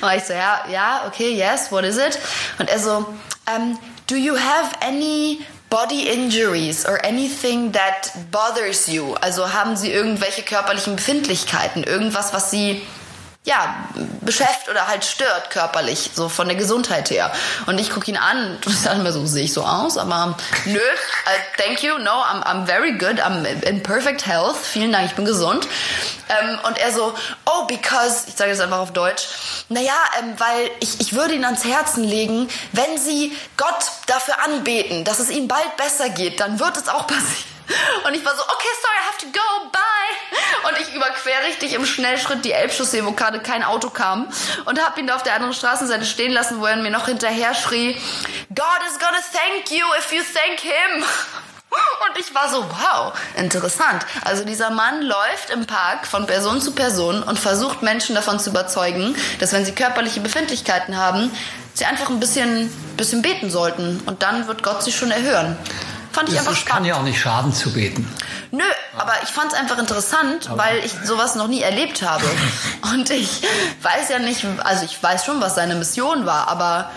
[0.00, 2.18] dann war ich so, ja, ja, okay, yes, what is it?
[2.58, 3.06] Und er so,
[3.54, 5.40] um, do you have any
[5.74, 9.16] Body Injuries or anything that bothers you?
[9.20, 12.82] Also haben Sie irgendwelche körperlichen Befindlichkeiten, irgendwas, was Sie
[13.46, 13.88] ja,
[14.22, 17.30] beschäftigt oder halt stört körperlich, so von der Gesundheit her.
[17.66, 19.98] Und ich gucke ihn an und sage mir so, sehe ich so aus?
[19.98, 24.92] Aber nö, uh, thank you, no, I'm, I'm very good, I'm in perfect health, vielen
[24.92, 25.68] Dank, ich bin gesund.
[26.30, 27.12] Ähm, und er so,
[27.44, 29.26] oh, because, ich sage es einfach auf Deutsch,
[29.68, 35.04] naja, ähm, weil ich, ich würde ihn ans Herzen legen, wenn Sie Gott dafür anbeten,
[35.04, 37.53] dass es Ihnen bald besser geht, dann wird es auch passieren.
[38.06, 40.68] Und ich war so, okay, sorry, I have to go, bye.
[40.68, 44.28] Und ich überquere richtig im Schnellschritt die Elbchaussee, wo gerade kein Auto kam.
[44.64, 47.54] Und habe ihn da auf der anderen Straßenseite stehen lassen, wo er mir noch hinterher
[47.54, 47.94] schrie,
[48.54, 51.04] God is gonna thank you if you thank him.
[52.08, 54.06] Und ich war so, wow, interessant.
[54.24, 58.50] Also dieser Mann läuft im Park von Person zu Person und versucht Menschen davon zu
[58.50, 61.32] überzeugen, dass wenn sie körperliche Befindlichkeiten haben,
[61.74, 64.00] sie einfach ein bisschen, bisschen beten sollten.
[64.06, 65.56] Und dann wird Gott sie schon erhören.
[66.14, 66.76] Fand ich das einfach spannend.
[66.76, 68.08] kann ja auch nicht schaden zu beten.
[68.52, 68.62] Nö,
[68.96, 72.24] aber ich fand es einfach interessant, aber weil ich sowas noch nie erlebt habe.
[72.92, 73.42] Und ich
[73.82, 76.90] weiß ja nicht, also ich weiß schon, was seine Mission war, aber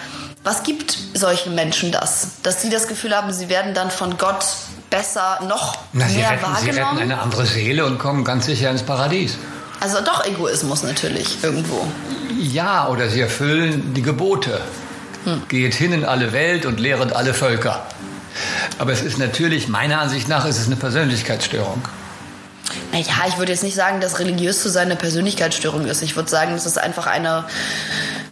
[0.44, 2.42] was gibt solchen Menschen das?
[2.44, 4.46] Dass sie das Gefühl haben, sie werden dann von Gott
[4.92, 6.74] besser, noch Na, mehr retten, wahrgenommen?
[6.74, 9.38] Sie retten eine andere Seele und kommen ganz sicher ins Paradies.
[9.80, 11.88] Also doch Egoismus natürlich irgendwo.
[12.40, 14.62] Ja, oder sie erfüllen die Gebote.
[15.24, 15.42] Hm.
[15.48, 17.86] Geht hin in alle Welt und lehret alle Völker.
[18.78, 21.82] Aber es ist natürlich, meiner Ansicht nach, ist es eine Persönlichkeitsstörung.
[22.92, 26.02] Naja, ich würde jetzt nicht sagen, dass religiös zu sein eine Persönlichkeitsstörung ist.
[26.02, 27.46] Ich würde sagen, das ist einfach eine,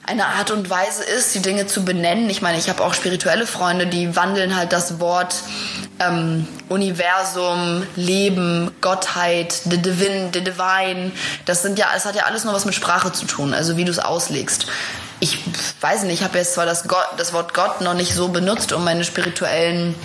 [0.08, 2.30] eine Art und Weise ist, die Dinge zu benennen.
[2.30, 5.36] Ich meine, ich habe auch spirituelle Freunde, die wandeln halt das Wort
[6.00, 11.12] ähm, Universum, Leben, Gottheit, the Divine, the Divine.
[11.46, 13.86] Das sind ja, es hat ja alles nur was mit Sprache zu tun, also wie
[13.86, 14.68] du es auslegst.
[15.22, 15.40] Ich
[15.82, 18.74] weiß nicht, ich habe jetzt zwar das, Gott, das Wort Gott noch nicht so benutzt,
[18.74, 19.96] um meine spirituellen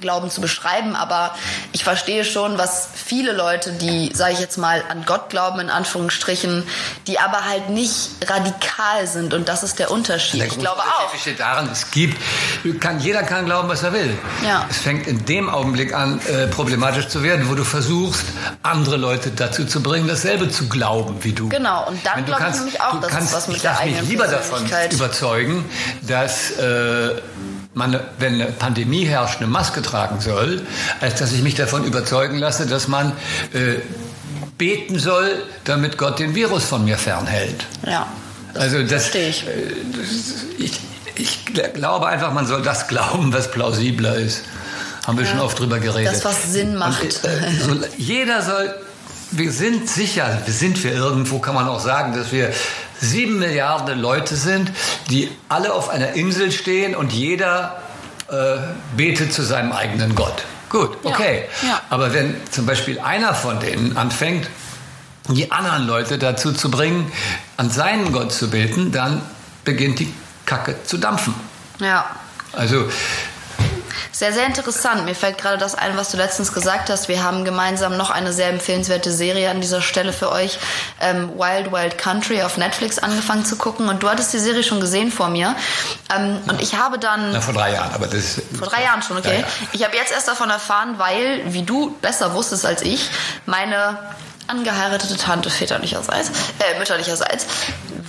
[0.00, 1.34] Glauben zu beschreiben, aber
[1.72, 5.70] ich verstehe schon, was viele Leute, die, sage ich jetzt mal, an Gott glauben, in
[5.70, 6.64] Anführungsstrichen,
[7.06, 10.40] die aber halt nicht radikal sind und das ist der Unterschied.
[10.40, 11.14] Der ich glaube auch.
[11.18, 12.20] steht daran, es gibt,
[12.80, 14.16] kann, jeder kann glauben, was er will.
[14.46, 14.66] Ja.
[14.68, 18.24] Es fängt in dem Augenblick an, äh, problematisch zu werden, wo du versuchst,
[18.62, 21.48] andere Leute dazu zu bringen, dasselbe zu glauben wie du.
[21.48, 24.00] Genau, und dann glaube ich nämlich auch, dass kannst, es was mit ich der eigenen
[24.00, 25.64] mich lieber davon überzeugen,
[26.02, 27.20] dass äh,
[27.74, 30.62] man, wenn eine Pandemie herrscht, eine Maske tragen soll,
[31.00, 33.12] als dass ich mich davon überzeugen lasse, dass man
[33.52, 33.76] äh,
[34.56, 37.66] beten soll, damit Gott den Virus von mir fernhält.
[37.84, 38.06] Ja.
[38.52, 39.46] Das also das, verstehe ich.
[39.46, 40.80] Äh, ich.
[41.16, 44.42] Ich glaube einfach, man soll das glauben, was plausibler ist.
[45.06, 46.12] Haben wir ja, schon oft drüber geredet.
[46.12, 47.02] Das, was Sinn macht.
[47.02, 48.74] Und, äh, so, jeder soll,
[49.30, 52.52] wir sind sicher, wir sind wir irgendwo, kann man auch sagen, dass wir
[53.00, 54.70] sieben Milliarden Leute sind,
[55.10, 57.80] die alle auf einer Insel stehen und jeder
[58.28, 58.56] äh,
[58.96, 60.44] betet zu seinem eigenen Gott.
[60.68, 61.44] Gut, okay.
[61.62, 61.80] Ja, ja.
[61.90, 64.48] Aber wenn zum Beispiel einer von denen anfängt,
[65.28, 67.10] die anderen Leute dazu zu bringen,
[67.56, 69.22] an seinen Gott zu beten, dann
[69.64, 70.12] beginnt die
[70.46, 71.34] Kacke zu dampfen.
[71.78, 72.04] Ja.
[72.52, 72.88] Also
[74.12, 75.04] sehr, sehr interessant.
[75.04, 77.08] Mir fällt gerade das ein, was du letztens gesagt hast.
[77.08, 80.58] Wir haben gemeinsam noch eine sehr empfehlenswerte Serie an dieser Stelle für euch,
[81.00, 83.88] ähm, Wild Wild Country auf Netflix angefangen zu gucken.
[83.88, 85.54] Und du hattest die Serie schon gesehen vor mir.
[86.14, 87.32] Ähm, und ich habe dann...
[87.32, 88.42] Na, vor drei Jahren, aber das ist...
[88.58, 89.34] Vor drei Jahren schon, okay.
[89.34, 89.46] Ja, ja.
[89.72, 93.10] Ich habe jetzt erst davon erfahren, weil, wie du besser wusstest als ich,
[93.46, 93.98] meine
[94.46, 97.46] angeheiratete Tante väterlicherseits, äh, mütterlicherseits,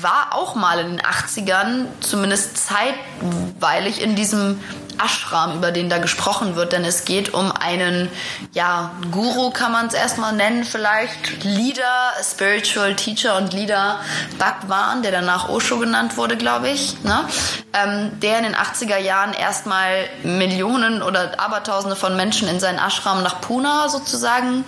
[0.02, 4.62] war auch mal in den 80ern, zumindest zeitweilig in diesem
[5.00, 8.10] Ashram, über den da gesprochen wird, denn es geht um einen,
[8.54, 14.00] ja, Guru kann man es erstmal nennen, vielleicht Leader, Spiritual Teacher und Leader
[14.38, 17.26] Bhagwan, der danach Osho genannt wurde, glaube ich, ne?
[17.74, 23.24] Ähm, der in den 80er Jahren erstmal Millionen oder Abertausende von Menschen in seinen Ashram
[23.24, 24.64] nach Pune sozusagen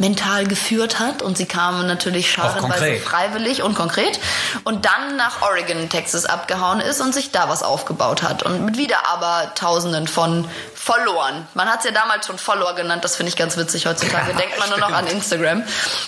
[0.00, 4.18] mental geführt hat und sie kamen natürlich scharenweise freiwillig und konkret
[4.64, 8.76] und dann nach Oregon, Texas abgehauen ist und sich da was aufgebaut hat und mit
[8.78, 11.46] wieder aber Tausenden von Followern.
[11.52, 13.86] Man hat es ja damals schon Follower genannt, das finde ich ganz witzig.
[13.86, 14.80] Heutzutage ja, denkt man stimmt.
[14.80, 15.62] nur noch an Instagram.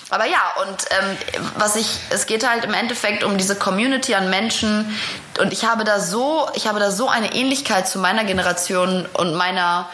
[0.09, 1.17] Aber ja, und ähm,
[1.57, 4.97] was ich, es geht halt im Endeffekt um diese Community an Menschen
[5.39, 9.35] und ich habe da so, ich habe da so eine Ähnlichkeit zu meiner Generation und
[9.35, 9.87] meiner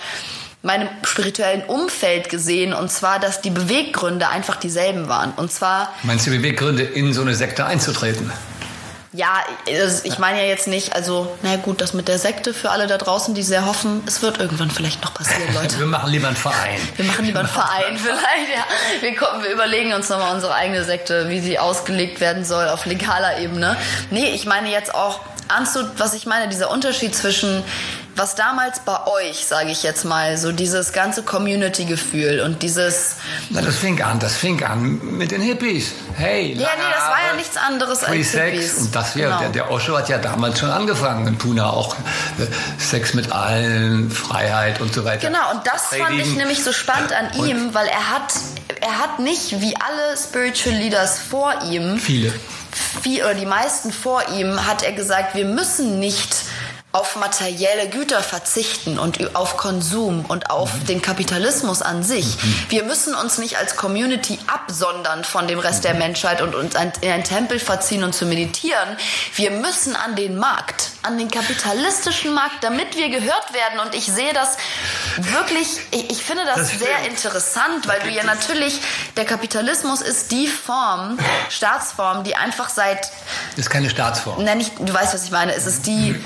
[0.62, 5.32] meinem spirituellen Umfeld gesehen und zwar, dass die Beweggründe einfach dieselben waren.
[5.32, 5.94] Und zwar.
[6.04, 8.32] Meinst du die Beweggründe, in so eine Sekte einzutreten?
[9.12, 9.42] Ja,
[10.04, 13.00] ich meine ja jetzt nicht, also, na gut, das mit der Sekte für alle da
[13.00, 15.80] draußen, die sehr hoffen, es wird irgendwann vielleicht noch passieren, Leute.
[15.80, 16.80] Wir machen lieber einen Verein.
[16.96, 18.64] Wir machen lieber einen Verein vielleicht, ja.
[19.02, 22.86] Wir, kommen, wir überlegen uns nochmal unsere eigene Sekte, wie sie ausgelegt werden soll auf
[22.86, 23.78] legaler Ebene.
[24.12, 27.64] Nee, ich meine jetzt auch, ahnst du, was ich meine, dieser Unterschied zwischen
[28.20, 33.16] was damals bei euch, sage ich jetzt mal, so dieses ganze Community-Gefühl und dieses.
[33.50, 35.94] Na, das fing an, das fing an mit den Hippies.
[36.16, 38.52] Hey, Ja, nee, das war ja nichts anderes Free als Sex.
[38.52, 38.78] Hippies.
[38.78, 39.40] Und das hier, genau.
[39.40, 42.48] der, der Osho hat ja damals schon angefangen in Puna auch äh,
[42.78, 45.28] Sex mit allen, Freiheit und so weiter.
[45.28, 48.34] Genau, und das fand ich nämlich so spannend an ihm, weil er hat,
[48.82, 51.98] er hat nicht wie alle Spiritual Leaders vor ihm.
[51.98, 52.34] Viele.
[53.02, 56.36] Viel, oder die meisten vor ihm hat er gesagt, wir müssen nicht
[56.92, 60.86] auf materielle Güter verzichten und auf Konsum und auf mhm.
[60.88, 62.26] den Kapitalismus an sich.
[62.26, 62.66] Mhm.
[62.70, 67.12] Wir müssen uns nicht als Community absondern von dem Rest der Menschheit und uns in
[67.12, 68.98] einen Tempel verziehen und zu meditieren.
[69.36, 73.80] Wir müssen an den Markt, an den kapitalistischen Markt, damit wir gehört werden.
[73.86, 74.58] Und ich sehe das
[75.18, 78.80] wirklich, ich, ich finde das, das sehr interessant, weil du ja natürlich,
[79.16, 81.20] der Kapitalismus ist die Form,
[81.50, 83.12] Staatsform, die einfach seit...
[83.52, 84.44] Das ist keine Staatsform.
[84.44, 85.54] Nein, nicht, du weißt, was ich meine.
[85.54, 86.20] Es ist die äh,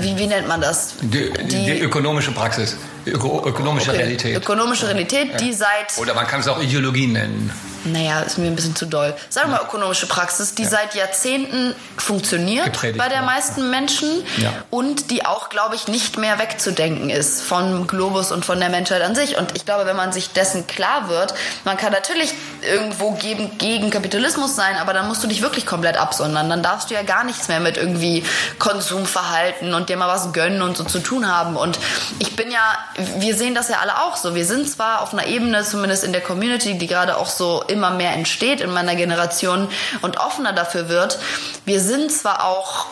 [0.00, 0.94] wie, wie nennt man das?
[1.00, 2.76] Die, die, die ökonomische Praxis,
[3.06, 4.00] Öko, ökonomische okay.
[4.00, 4.36] Realität.
[4.36, 5.96] Ökonomische Realität, die seit...
[5.98, 7.52] Oder man kann es auch Ideologie nennen
[7.84, 9.14] naja, ist mir ein bisschen zu doll.
[9.28, 10.70] Sagen wir mal ökonomische Praxis, die ja.
[10.70, 14.52] seit Jahrzehnten funktioniert Gepredigt, bei der meisten Menschen ja.
[14.70, 19.02] und die auch, glaube ich, nicht mehr wegzudenken ist vom Globus und von der Menschheit
[19.02, 19.36] an sich.
[19.36, 23.90] Und ich glaube, wenn man sich dessen klar wird, man kann natürlich irgendwo gegen, gegen
[23.90, 26.48] Kapitalismus sein, aber dann musst du dich wirklich komplett absondern.
[26.48, 28.24] Dann darfst du ja gar nichts mehr mit irgendwie
[28.58, 31.56] Konsumverhalten und dir mal was gönnen und so zu tun haben.
[31.56, 31.78] Und
[32.18, 32.78] ich bin ja,
[33.18, 34.34] wir sehen das ja alle auch so.
[34.34, 37.90] Wir sind zwar auf einer Ebene, zumindest in der Community, die gerade auch so immer
[37.90, 39.68] mehr entsteht in meiner Generation
[40.02, 41.18] und offener dafür wird.
[41.64, 42.86] Wir sind zwar auch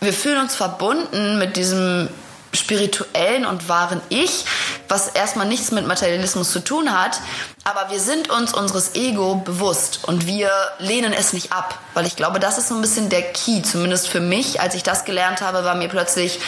[0.00, 2.08] wir fühlen uns verbunden mit diesem
[2.52, 4.44] spirituellen und wahren Ich,
[4.88, 7.20] was erstmal nichts mit Materialismus zu tun hat,
[7.64, 12.16] aber wir sind uns unseres Ego bewusst und wir lehnen es nicht ab, weil ich
[12.16, 15.40] glaube, das ist so ein bisschen der Key, zumindest für mich, als ich das gelernt
[15.40, 16.38] habe, war mir plötzlich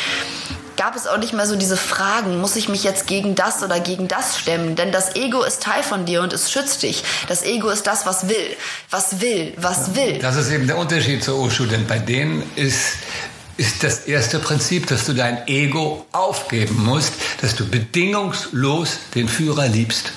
[0.78, 3.80] gab es auch nicht mehr so diese Fragen, muss ich mich jetzt gegen das oder
[3.80, 4.76] gegen das stemmen?
[4.76, 7.04] Denn das Ego ist Teil von dir und es schützt dich.
[7.26, 8.56] Das Ego ist das, was will,
[8.88, 10.18] was will, was will.
[10.20, 12.94] Das ist eben der Unterschied zur Oshu, denn bei denen ist
[13.58, 19.66] ist das erste Prinzip, dass du dein Ego aufgeben musst, dass du bedingungslos den Führer
[19.66, 20.12] liebst.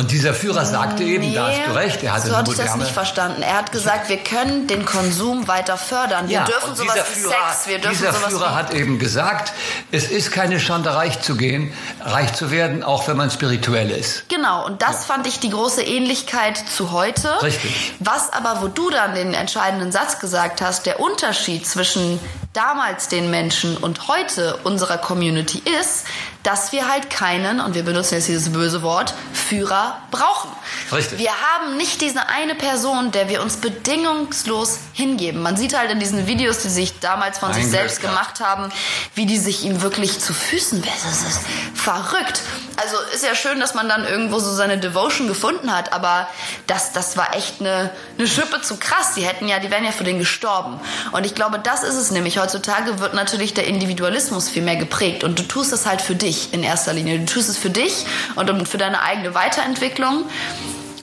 [0.00, 2.56] Und dieser Führer sagte eben, Nee, da hast du recht, er hatte so hatte ich
[2.56, 3.42] das nicht verstanden.
[3.42, 6.26] Er hat gesagt, wir können den Konsum weiter fördern.
[6.26, 9.52] Wir Ja, dürfen sowas wie Führer, Sex, wir dürfen dieser sowas Führer hat eben gesagt,
[9.92, 11.70] es ist keine Schande, reich zu gehen,
[12.02, 14.26] reich zu werden, auch wenn man spirituell ist.
[14.30, 17.30] Genau, und das fand ich die große Ähnlichkeit zu heute.
[17.42, 17.92] Richtig.
[17.98, 22.18] Was aber, wo du dann den entscheidenden Satz gesagt hast, der Unterschied zwischen
[22.54, 26.06] damals den Menschen und heute unserer Community ist,
[26.42, 30.50] dass wir halt keinen, und wir benutzen jetzt dieses böse Wort, Führer brauchen.
[30.92, 31.18] Richtig.
[31.18, 35.42] Wir haben nicht diese eine Person, der wir uns bedingungslos hingeben.
[35.42, 38.72] Man sieht halt in diesen Videos, die sich damals von sich Mein selbst gemacht haben,
[39.14, 40.98] wie die sich ihm wirklich zu Füßen werden.
[41.04, 41.40] Das ist
[41.74, 42.40] verrückt.
[42.76, 46.26] Also ist ja schön, dass man dann irgendwo so seine Devotion gefunden hat, aber
[46.66, 49.14] das, das war echt eine, eine Schippe zu krass.
[49.14, 50.80] Die hätten ja, die wären ja für den gestorben.
[51.12, 52.38] Und ich glaube, das ist es nämlich.
[52.38, 56.29] Heutzutage wird natürlich der Individualismus viel mehr geprägt und du tust es halt für dich
[56.52, 57.18] in erster Linie.
[57.18, 58.06] Du tust es für dich
[58.36, 60.24] und für deine eigene Weiterentwicklung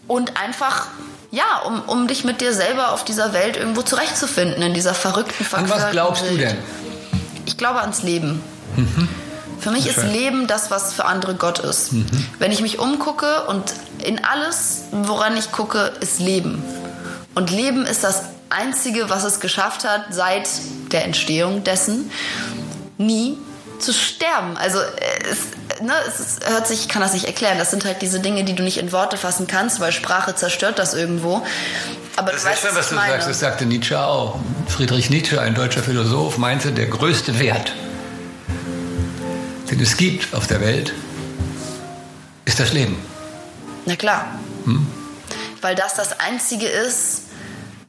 [0.08, 0.88] und einfach
[1.32, 5.46] ja, um, um dich mit dir selber auf dieser Welt irgendwo zurechtzufinden, in dieser verrückten,
[5.54, 6.52] An was glaubst du Welt.
[6.52, 6.58] denn?
[7.46, 8.42] Ich glaube ans Leben.
[9.60, 10.04] Für mich ist.
[10.04, 11.92] Leben das, was für andere Gott ist.
[12.40, 13.74] Wenn ich mich umgucke und
[14.04, 16.64] in alles, woran ich gucke, ist Leben.
[17.36, 20.48] Und Leben ist das Einzige, was es geschafft hat, seit
[20.92, 22.10] der Entstehung dessen,
[22.98, 23.38] nie
[23.80, 24.58] zu sterben.
[24.58, 24.84] Also äh,
[25.30, 27.58] es, ne, es hört sich, ich kann das nicht erklären.
[27.58, 30.80] Das sind halt diese Dinge, die du nicht in Worte fassen kannst, weil Sprache zerstört
[30.80, 31.46] das irgendwo.
[32.16, 33.12] Aber Das du ist weißt, schön, was ich du meine.
[33.14, 33.28] sagst.
[33.30, 34.40] Das sagte Nietzsche auch.
[34.68, 37.74] Friedrich Nietzsche, ein deutscher Philosoph, meinte, der größte Wert,
[39.70, 40.94] den es gibt auf der Welt,
[42.46, 42.98] ist das Leben.
[43.86, 44.26] Na klar.
[45.62, 47.24] Weil das das Einzige ist,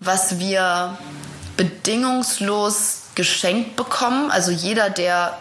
[0.00, 0.96] was wir
[1.56, 4.30] bedingungslos geschenkt bekommen.
[4.30, 5.36] Also jeder, der,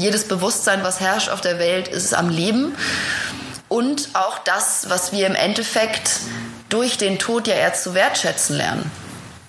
[0.00, 2.74] jedes Bewusstsein, was herrscht auf der Welt, ist am Leben.
[3.68, 6.20] Und auch das, was wir im Endeffekt
[6.68, 8.90] durch den Tod ja erst zu wertschätzen lernen.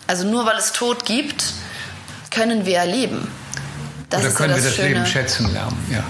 [0.08, 1.54] Also nur weil es Tod gibt,
[2.30, 3.28] können wir ja leben.
[4.10, 4.90] Das Oder können wir das das Schöne.
[4.90, 5.78] Leben schätzen lernen?
[5.92, 6.04] Ja.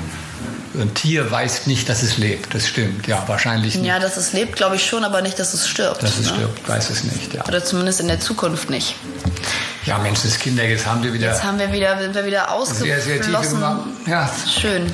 [0.74, 2.54] Ein Tier weiß nicht, dass es lebt.
[2.54, 3.08] Das stimmt.
[3.08, 3.86] Ja, wahrscheinlich nicht.
[3.86, 6.02] Ja, dass es lebt, glaube ich schon, aber nicht, dass es stirbt.
[6.02, 6.34] dass es ne?
[6.36, 7.34] stirbt, weiß es nicht.
[7.34, 8.96] Ja, Oder zumindest in der Zukunft nicht.
[9.86, 12.48] ja Mensch, das Kinder, jetzt haben wir wieder Jetzt haben wir wieder, sind wir wieder
[12.66, 13.54] sehr, sehr tiefe ausgeflossen.
[13.60, 13.80] gemacht.
[14.08, 14.92] Ja, Schön.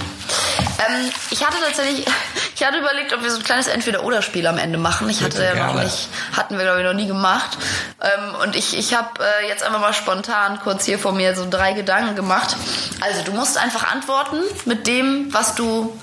[0.79, 2.05] Ähm, ich hatte tatsächlich,
[2.55, 5.09] ich hatte überlegt, ob wir so ein kleines Entweder-Oder-Spiel am Ende machen.
[5.09, 7.57] Ich hatte ja noch nicht, hatten wir glaube ich noch nie gemacht.
[8.01, 11.47] Ähm, und ich, ich habe äh, jetzt einfach mal spontan kurz hier vor mir so
[11.49, 12.55] drei Gedanken gemacht.
[13.01, 15.97] Also du musst einfach antworten mit dem, was du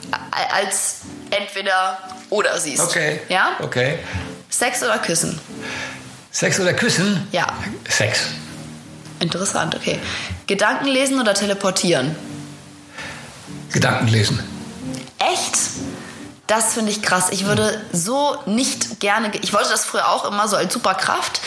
[0.52, 2.82] als Entweder-Oder siehst.
[2.82, 3.20] okay.
[3.28, 3.50] Ja?
[3.60, 3.98] Okay.
[4.48, 5.38] Sex oder Küssen?
[6.30, 7.26] Sex oder Küssen?
[7.32, 7.46] Ja.
[7.88, 8.26] Sex.
[9.20, 9.98] Interessant, okay.
[10.46, 12.14] Gedanken lesen oder teleportieren?
[13.72, 14.53] Gedanken lesen.
[15.32, 15.58] Echt?
[16.46, 17.28] Das finde ich krass.
[17.30, 19.30] Ich würde so nicht gerne.
[19.30, 21.40] ge- Ich wollte das früher auch immer so als Superkraft.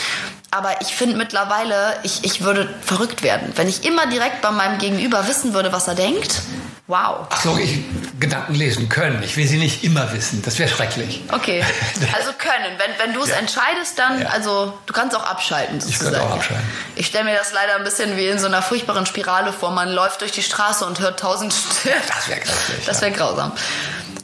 [0.50, 3.52] Aber ich finde mittlerweile, ich, ich würde verrückt werden.
[3.54, 6.40] Wenn ich immer direkt bei meinem Gegenüber wissen würde, was er denkt.
[6.88, 7.26] Wow.
[7.28, 7.80] Ach so, ich
[8.18, 9.22] Gedanken lesen können.
[9.22, 10.40] Ich will sie nicht immer wissen.
[10.42, 11.22] Das wäre schrecklich.
[11.30, 11.62] Okay.
[12.16, 12.78] Also können.
[12.78, 13.36] Wenn, wenn du es Ja.
[13.36, 14.28] entscheidest, dann, Ja.
[14.28, 15.76] also du kannst auch abschalten.
[15.78, 16.12] Ich Sozusagen.
[16.14, 16.64] könnte auch abschalten.
[16.96, 19.70] Ich stelle mir das leider ein bisschen wie in so einer furchtbaren Spirale vor.
[19.70, 21.94] Man läuft durch die Straße und hört tausend Stimmen.
[22.08, 22.86] Das wäre grauslich.
[22.86, 23.52] Das wäre grausam.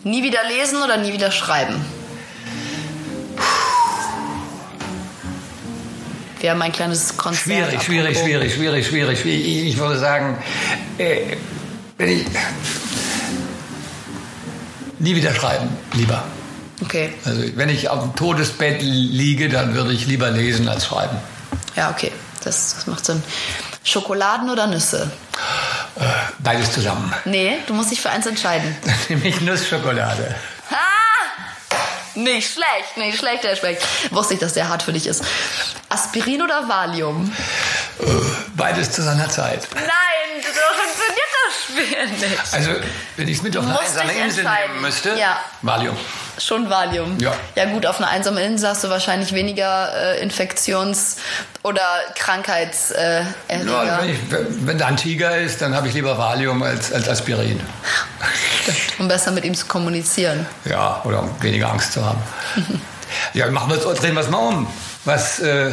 [0.02, 1.84] Nie wieder lesen oder nie wieder schreiben?
[6.40, 7.42] Wir haben ein kleines Konzert.
[7.42, 9.46] Schwierig, schwierig, schwierig, schwierig, schwierig, schwierig.
[9.46, 10.38] Ich ich würde sagen,
[10.98, 11.36] äh,
[11.98, 12.26] wenn ich
[14.98, 16.22] nie wieder schreiben, lieber.
[16.82, 21.16] Okay, Also wenn ich auf dem Todesbett liege, dann würde ich lieber lesen als schreiben.
[21.76, 22.12] ja, okay.
[22.42, 23.22] Das, das macht Sinn.
[23.84, 25.10] Schokoladen oder Nüsse?
[25.98, 26.02] Äh,
[26.40, 27.10] Beides zusammen.
[27.24, 28.76] Nee, du musst dich für eins entscheiden.
[28.84, 30.34] Dann nehme ich Nussschokolade.
[30.70, 30.74] Ah!
[32.16, 33.82] Nicht schlecht, nicht schlecht, der schmeckt.
[34.10, 35.24] Wusste ich, dass der hart für dich ist.
[35.88, 37.32] Aspirin oder Valium?
[38.56, 39.66] Beides zu seiner Zeit.
[39.74, 42.38] Nein, so funktioniert schwer nicht.
[42.52, 42.70] Also,
[43.16, 45.38] wenn ich es mit auf eine musst einsame dich Insel nehmen müsste, Ja.
[45.62, 45.96] Valium.
[46.38, 47.16] Schon Valium.
[47.20, 47.32] Ja.
[47.54, 51.16] Ja gut, auf einer einsamen Insel hast du wahrscheinlich weniger äh, Infektions-
[51.62, 51.82] oder
[52.16, 53.24] Krankheitserreger.
[53.48, 53.98] Äh, Ja, Erreger.
[54.02, 54.18] wenn, ich,
[54.66, 57.60] wenn da ein Tiger ist, dann habe ich lieber Valium als, als Aspirin.
[58.98, 60.46] um besser mit ihm zu kommunizieren.
[60.64, 62.22] Ja, oder um weniger Angst zu haben.
[63.34, 64.66] ja, machen wir es, drehen wir es mal um.
[65.06, 65.70] Was äh,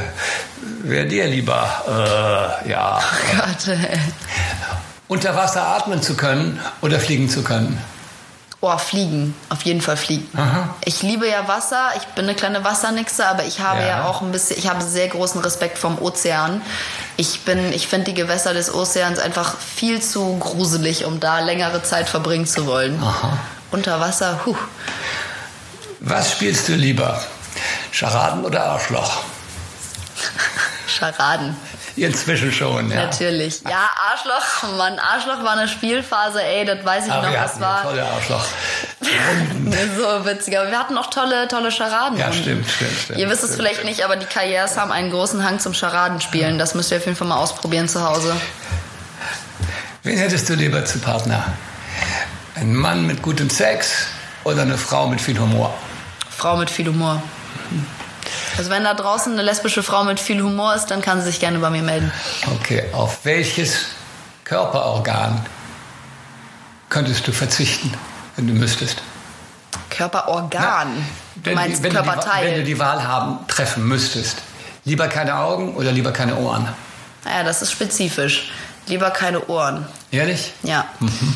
[0.84, 2.60] wäre dir lieber?
[2.66, 3.00] Äh, ja,
[3.38, 3.98] Gott, ey.
[5.12, 7.78] Unter Wasser atmen zu können oder fliegen zu können?
[8.62, 9.36] Oh, fliegen.
[9.49, 10.26] Auf jeden Fall fliegen.
[10.38, 10.74] Aha.
[10.86, 11.89] Ich liebe ja Wasser.
[11.97, 13.88] Ich bin eine kleine Wassernixe, aber ich habe ja.
[13.88, 14.05] Ja.
[14.05, 16.62] auch ein bisschen, ich habe sehr großen Respekt vom Ozean.
[17.18, 21.84] Ich bin, ich finde die Gewässer des Ozeans einfach viel zu gruselig, um da längere
[21.84, 23.03] Zeit verbringen zu wollen.
[23.03, 23.38] Aha.
[23.72, 24.55] Unter Wasser, huh.
[25.99, 27.22] Was spielst du lieber?
[27.91, 29.24] Scharaden oder Arschloch?
[30.88, 31.57] Scharaden.
[31.96, 33.06] Inzwischen schon, ja.
[33.06, 33.62] Natürlich.
[33.70, 37.52] Ja, Arschloch, Mann, Arschloch war eine Spielphase, ey, das weiß ich Aber noch, wir was
[37.52, 37.78] hatten war.
[37.78, 38.46] ja tolle Arschloch.
[39.98, 40.58] So witzig.
[40.58, 42.18] Aber wir hatten auch tolle, tolle Scharaden.
[42.18, 43.20] Ja, stimmt, stimmt, stimmt.
[43.20, 46.58] Ihr wisst es stimmt, vielleicht nicht, aber die Karriers haben einen großen Hang zum Scharadenspielen.
[46.60, 48.36] Das müsst ihr auf jeden Fall mal ausprobieren zu Hause.
[50.04, 51.44] Wen hättest du lieber zu Partner?
[52.56, 54.08] Ein Mann mit gutem Sex
[54.44, 55.74] oder eine Frau mit viel Humor?
[56.36, 57.22] Frau mit viel Humor.
[58.62, 61.39] Also wenn da draußen eine lesbische Frau mit viel Humor ist, dann kann sie sich
[61.39, 62.12] gerne bei mir melden.
[62.59, 63.86] Okay, auf welches
[64.43, 65.43] Körperorgan
[66.88, 67.91] könntest du verzichten,
[68.36, 69.01] wenn du müsstest?
[69.89, 70.89] Körperorgan.
[71.38, 72.45] Du Wenn, meinst wenn, du die, Körperteil.
[72.45, 74.38] wenn du die Wahl haben, treffen müsstest.
[74.86, 76.70] Lieber keine Augen oder lieber keine Ohren?
[77.26, 78.51] naja, das ist spezifisch.
[78.86, 79.88] Lieber keine Ohren.
[80.12, 80.53] Ehrlich?
[80.62, 80.86] Ja.
[80.99, 81.36] Mhm.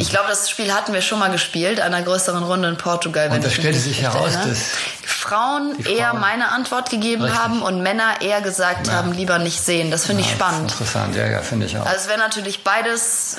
[0.00, 3.26] Ich glaube, das Spiel hatten wir schon mal gespielt, einer größeren Runde in Portugal.
[3.30, 4.58] wenn Und da ich mich stellte sich heraus, dass
[5.06, 7.40] Frauen die eher Frauen- meine Antwort gegeben Richtig.
[7.40, 9.90] haben und Männer eher gesagt haben, lieber nicht sehen.
[9.90, 10.70] Das finde ich Ja, spannend.
[10.70, 11.84] das ist Interessant, ja, ja, finde ich auch.
[11.86, 13.36] Also es wäre natürlich beides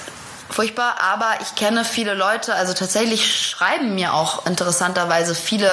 [0.50, 5.70] furchtbar, aber ich kenne viele Leute, also tatsächlich schreiben mir auch interessanterweise viele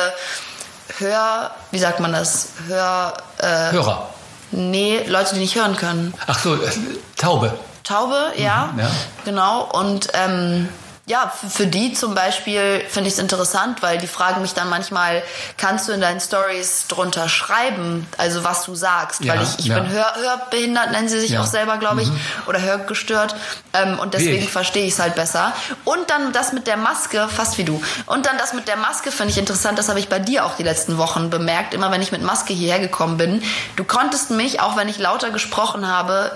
[0.98, 2.48] Hör, wie sagt man das?
[2.66, 4.08] Hör, äh, Hörer.
[4.50, 6.12] nee, Leute, die nicht hören können.
[6.26, 6.70] Ach so, äh,
[7.16, 7.56] Taube.
[7.90, 8.90] Taube, ja, ja.
[9.24, 9.68] genau.
[9.72, 10.68] Und ähm,
[11.10, 15.24] ja, für die zum Beispiel finde ich es interessant, weil die fragen mich dann manchmal,
[15.56, 19.24] kannst du in deinen Stories drunter schreiben, also was du sagst?
[19.24, 19.80] Ja, weil ich, ich ja.
[19.80, 21.40] bin hör, hörbehindert, nennen sie sich Ja.
[21.40, 21.44] Mhm.
[21.44, 22.08] auch selber, glaube ich,
[22.46, 23.34] oder hörgestört.
[23.72, 25.52] Ähm, und deswegen verstehe ich es halt besser.
[25.84, 27.82] Und dann das mit der Maske, fast wie du.
[28.06, 30.54] Und dann das mit der Maske finde ich interessant, das habe ich bei dir auch
[30.56, 31.74] die letzten Wochen bemerkt.
[31.74, 33.42] Immer wenn ich mit Maske hierher gekommen bin,
[33.74, 36.30] du konntest mich, auch wenn ich lauter gesprochen habe,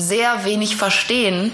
[0.00, 1.52] sehr wenig verstehen,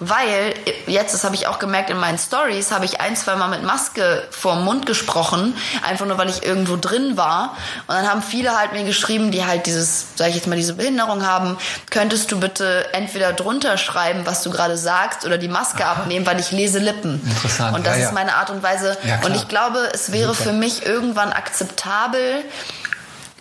[0.00, 0.54] weil
[0.86, 3.62] jetzt, das habe ich auch gemerkt in meinen Stories, habe ich ein, zwei Mal mit
[3.62, 7.56] Maske vorm Mund gesprochen, einfach nur weil ich irgendwo drin war.
[7.86, 10.74] Und dann haben viele halt mir geschrieben, die halt dieses, sage ich jetzt mal, diese
[10.74, 11.56] Behinderung haben,
[11.90, 16.38] könntest du bitte entweder drunter schreiben, was du gerade sagst, oder die Maske abnehmen, weil
[16.40, 17.20] ich lese Lippen.
[17.26, 18.96] Interessant, Und das ja, ist meine Art und Weise.
[19.04, 20.50] Ja, und ich glaube, es wäre Super.
[20.50, 22.44] für mich irgendwann akzeptabel,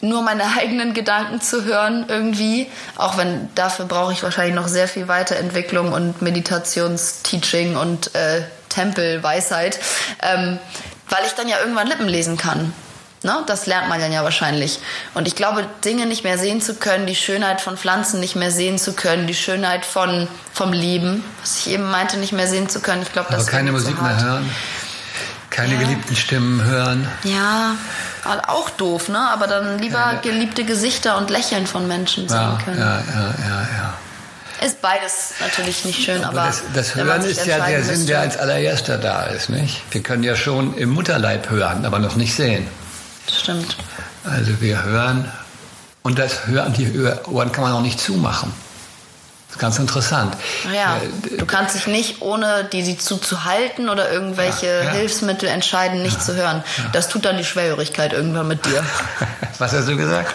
[0.07, 2.67] nur meine eigenen Gedanken zu hören irgendwie.
[2.95, 9.79] Auch wenn dafür brauche ich wahrscheinlich noch sehr viel Weiterentwicklung und Meditationsteaching und äh, Tempelweisheit,
[10.21, 10.59] ähm,
[11.09, 12.73] weil ich dann ja irgendwann Lippen lesen kann.
[13.25, 13.43] Ne?
[13.47, 14.79] Das lernt man dann ja wahrscheinlich.
[15.15, 18.51] Und ich glaube, Dinge nicht mehr sehen zu können, die Schönheit von Pflanzen nicht mehr
[18.51, 22.69] sehen zu können, die Schönheit von, vom Leben, was ich eben meinte, nicht mehr sehen
[22.69, 23.01] zu können.
[23.01, 24.49] Ich glaube, das Aber keine Musik mehr hören,
[25.55, 25.79] keine Ja.
[25.79, 27.07] geliebten Stimmen hören.
[27.23, 27.75] Ja,
[28.47, 29.19] auch doof, ne?
[29.19, 30.19] Aber dann lieber Ja, ne.
[30.21, 32.79] geliebte Gesichter und Lächeln von Menschen sehen können.
[32.79, 33.93] ja, ja, ja, ja.
[34.65, 38.21] Ist beides natürlich nicht schön, aber, Aber das, das Hören ist ja der Sinn, der
[38.21, 39.81] als allererster da ist, nicht?
[39.91, 42.65] Wir können ja schon im Mutterleib hören, aber noch nicht sehen.
[43.31, 43.75] Stimmt.
[44.23, 45.29] Also wir hören
[46.03, 46.89] und das Hören, die
[47.29, 48.53] Ohren kann man auch nicht zumachen.
[49.55, 50.35] Das ist ganz interessant.
[50.75, 54.89] Ja, Äh, du kannst dich nicht, ohne die, die zuzuhalten oder irgendwelche Ja, ja.
[54.91, 56.61] Hilfsmittel entscheiden, nicht zu hören.
[56.91, 58.83] Das tut dann die Schwerhörigkeit irgendwann mit dir.
[59.59, 60.33] Was hast du gesagt?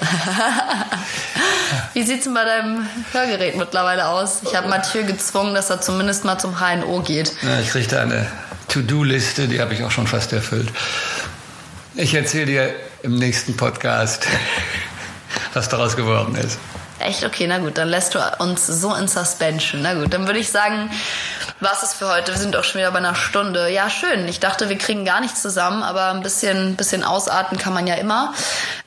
[1.93, 4.39] Wie sieht's denn bei deinem Hörgerät mittlerweile aus?
[4.43, 7.33] Ich habe Mathieu gezwungen, dass er zumindest mal zum HNO geht.
[7.63, 8.27] Ich kriege da eine
[8.69, 10.71] To-Do-Liste, die habe ich auch schon fast erfüllt.
[11.95, 14.27] Ich erzähle dir im nächsten Podcast,
[15.53, 16.59] was daraus geworden ist.
[17.01, 17.25] Echt?
[17.25, 19.83] Okay, na gut, dann lässt du uns so in Suspension.
[19.83, 20.91] Na gut, dann würde ich sagen,
[21.61, 22.33] was ist für heute?
[22.33, 23.69] Wir sind auch schon wieder bei einer Stunde.
[23.71, 24.29] Ja, schön.
[24.29, 27.95] Ich dachte, wir kriegen gar nichts zusammen, aber ein bisschen, bisschen ausarten kann man ja
[27.95, 28.35] immer.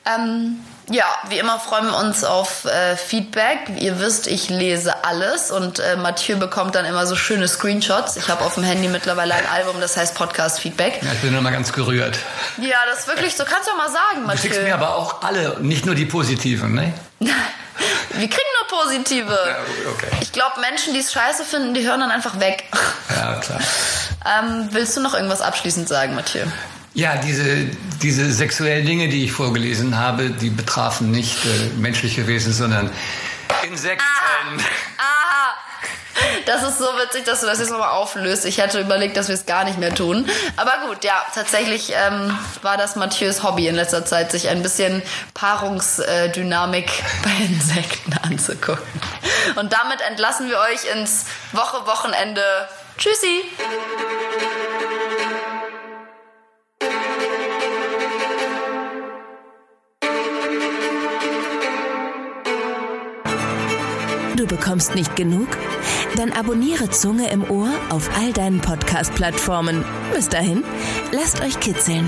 [0.06, 0.58] Ähm,
[0.90, 3.58] ja, wie immer freuen wir uns auf äh, Feedback.
[3.78, 8.16] Ihr wisst, ich lese alles und äh, Mathieu bekommt dann immer so schöne Screenshots.
[8.18, 11.00] Ich habe auf dem Handy mittlerweile ein Album, das heißt Podcast Feedback.
[11.02, 12.18] Ja, ich bin immer ganz gerührt.
[12.58, 13.44] Ja, das ist wirklich so.
[13.44, 14.62] Kannst du mal sagen, Du schickst Mathieu.
[14.64, 16.92] mir aber auch alle, nicht nur die positiven, ne?
[18.10, 19.32] Wir kriegen nur Positive.
[19.32, 20.06] Ja, okay.
[20.20, 22.64] Ich glaube, Menschen, die es scheiße finden, die hören dann einfach weg.
[23.10, 23.60] Ja, klar.
[24.24, 26.44] Ähm, willst du noch irgendwas abschließend sagen, Mathieu?
[26.94, 27.66] Ja, diese,
[28.02, 32.88] diese sexuellen Dinge, die ich vorgelesen habe, die betrafen nicht äh, menschliche Wesen, sondern
[33.66, 34.04] Insekten.
[34.98, 35.23] Ah,
[36.46, 38.44] das ist so witzig, dass du das jetzt nochmal auflöst.
[38.44, 40.28] Ich hätte überlegt, dass wir es gar nicht mehr tun.
[40.56, 45.02] Aber gut, ja, tatsächlich ähm, war das Mathieu's Hobby in letzter Zeit, sich ein bisschen
[45.34, 46.90] Paarungsdynamik
[47.24, 49.00] bei Insekten anzugucken.
[49.56, 52.42] Und damit entlassen wir euch ins Woche-Wochenende.
[52.98, 53.42] Tschüssi!
[64.56, 65.48] Bekommst nicht genug?
[66.16, 69.84] Dann abonniere Zunge im Ohr auf all deinen Podcast-Plattformen.
[70.14, 70.62] Bis dahin,
[71.10, 72.06] lasst euch kitzeln.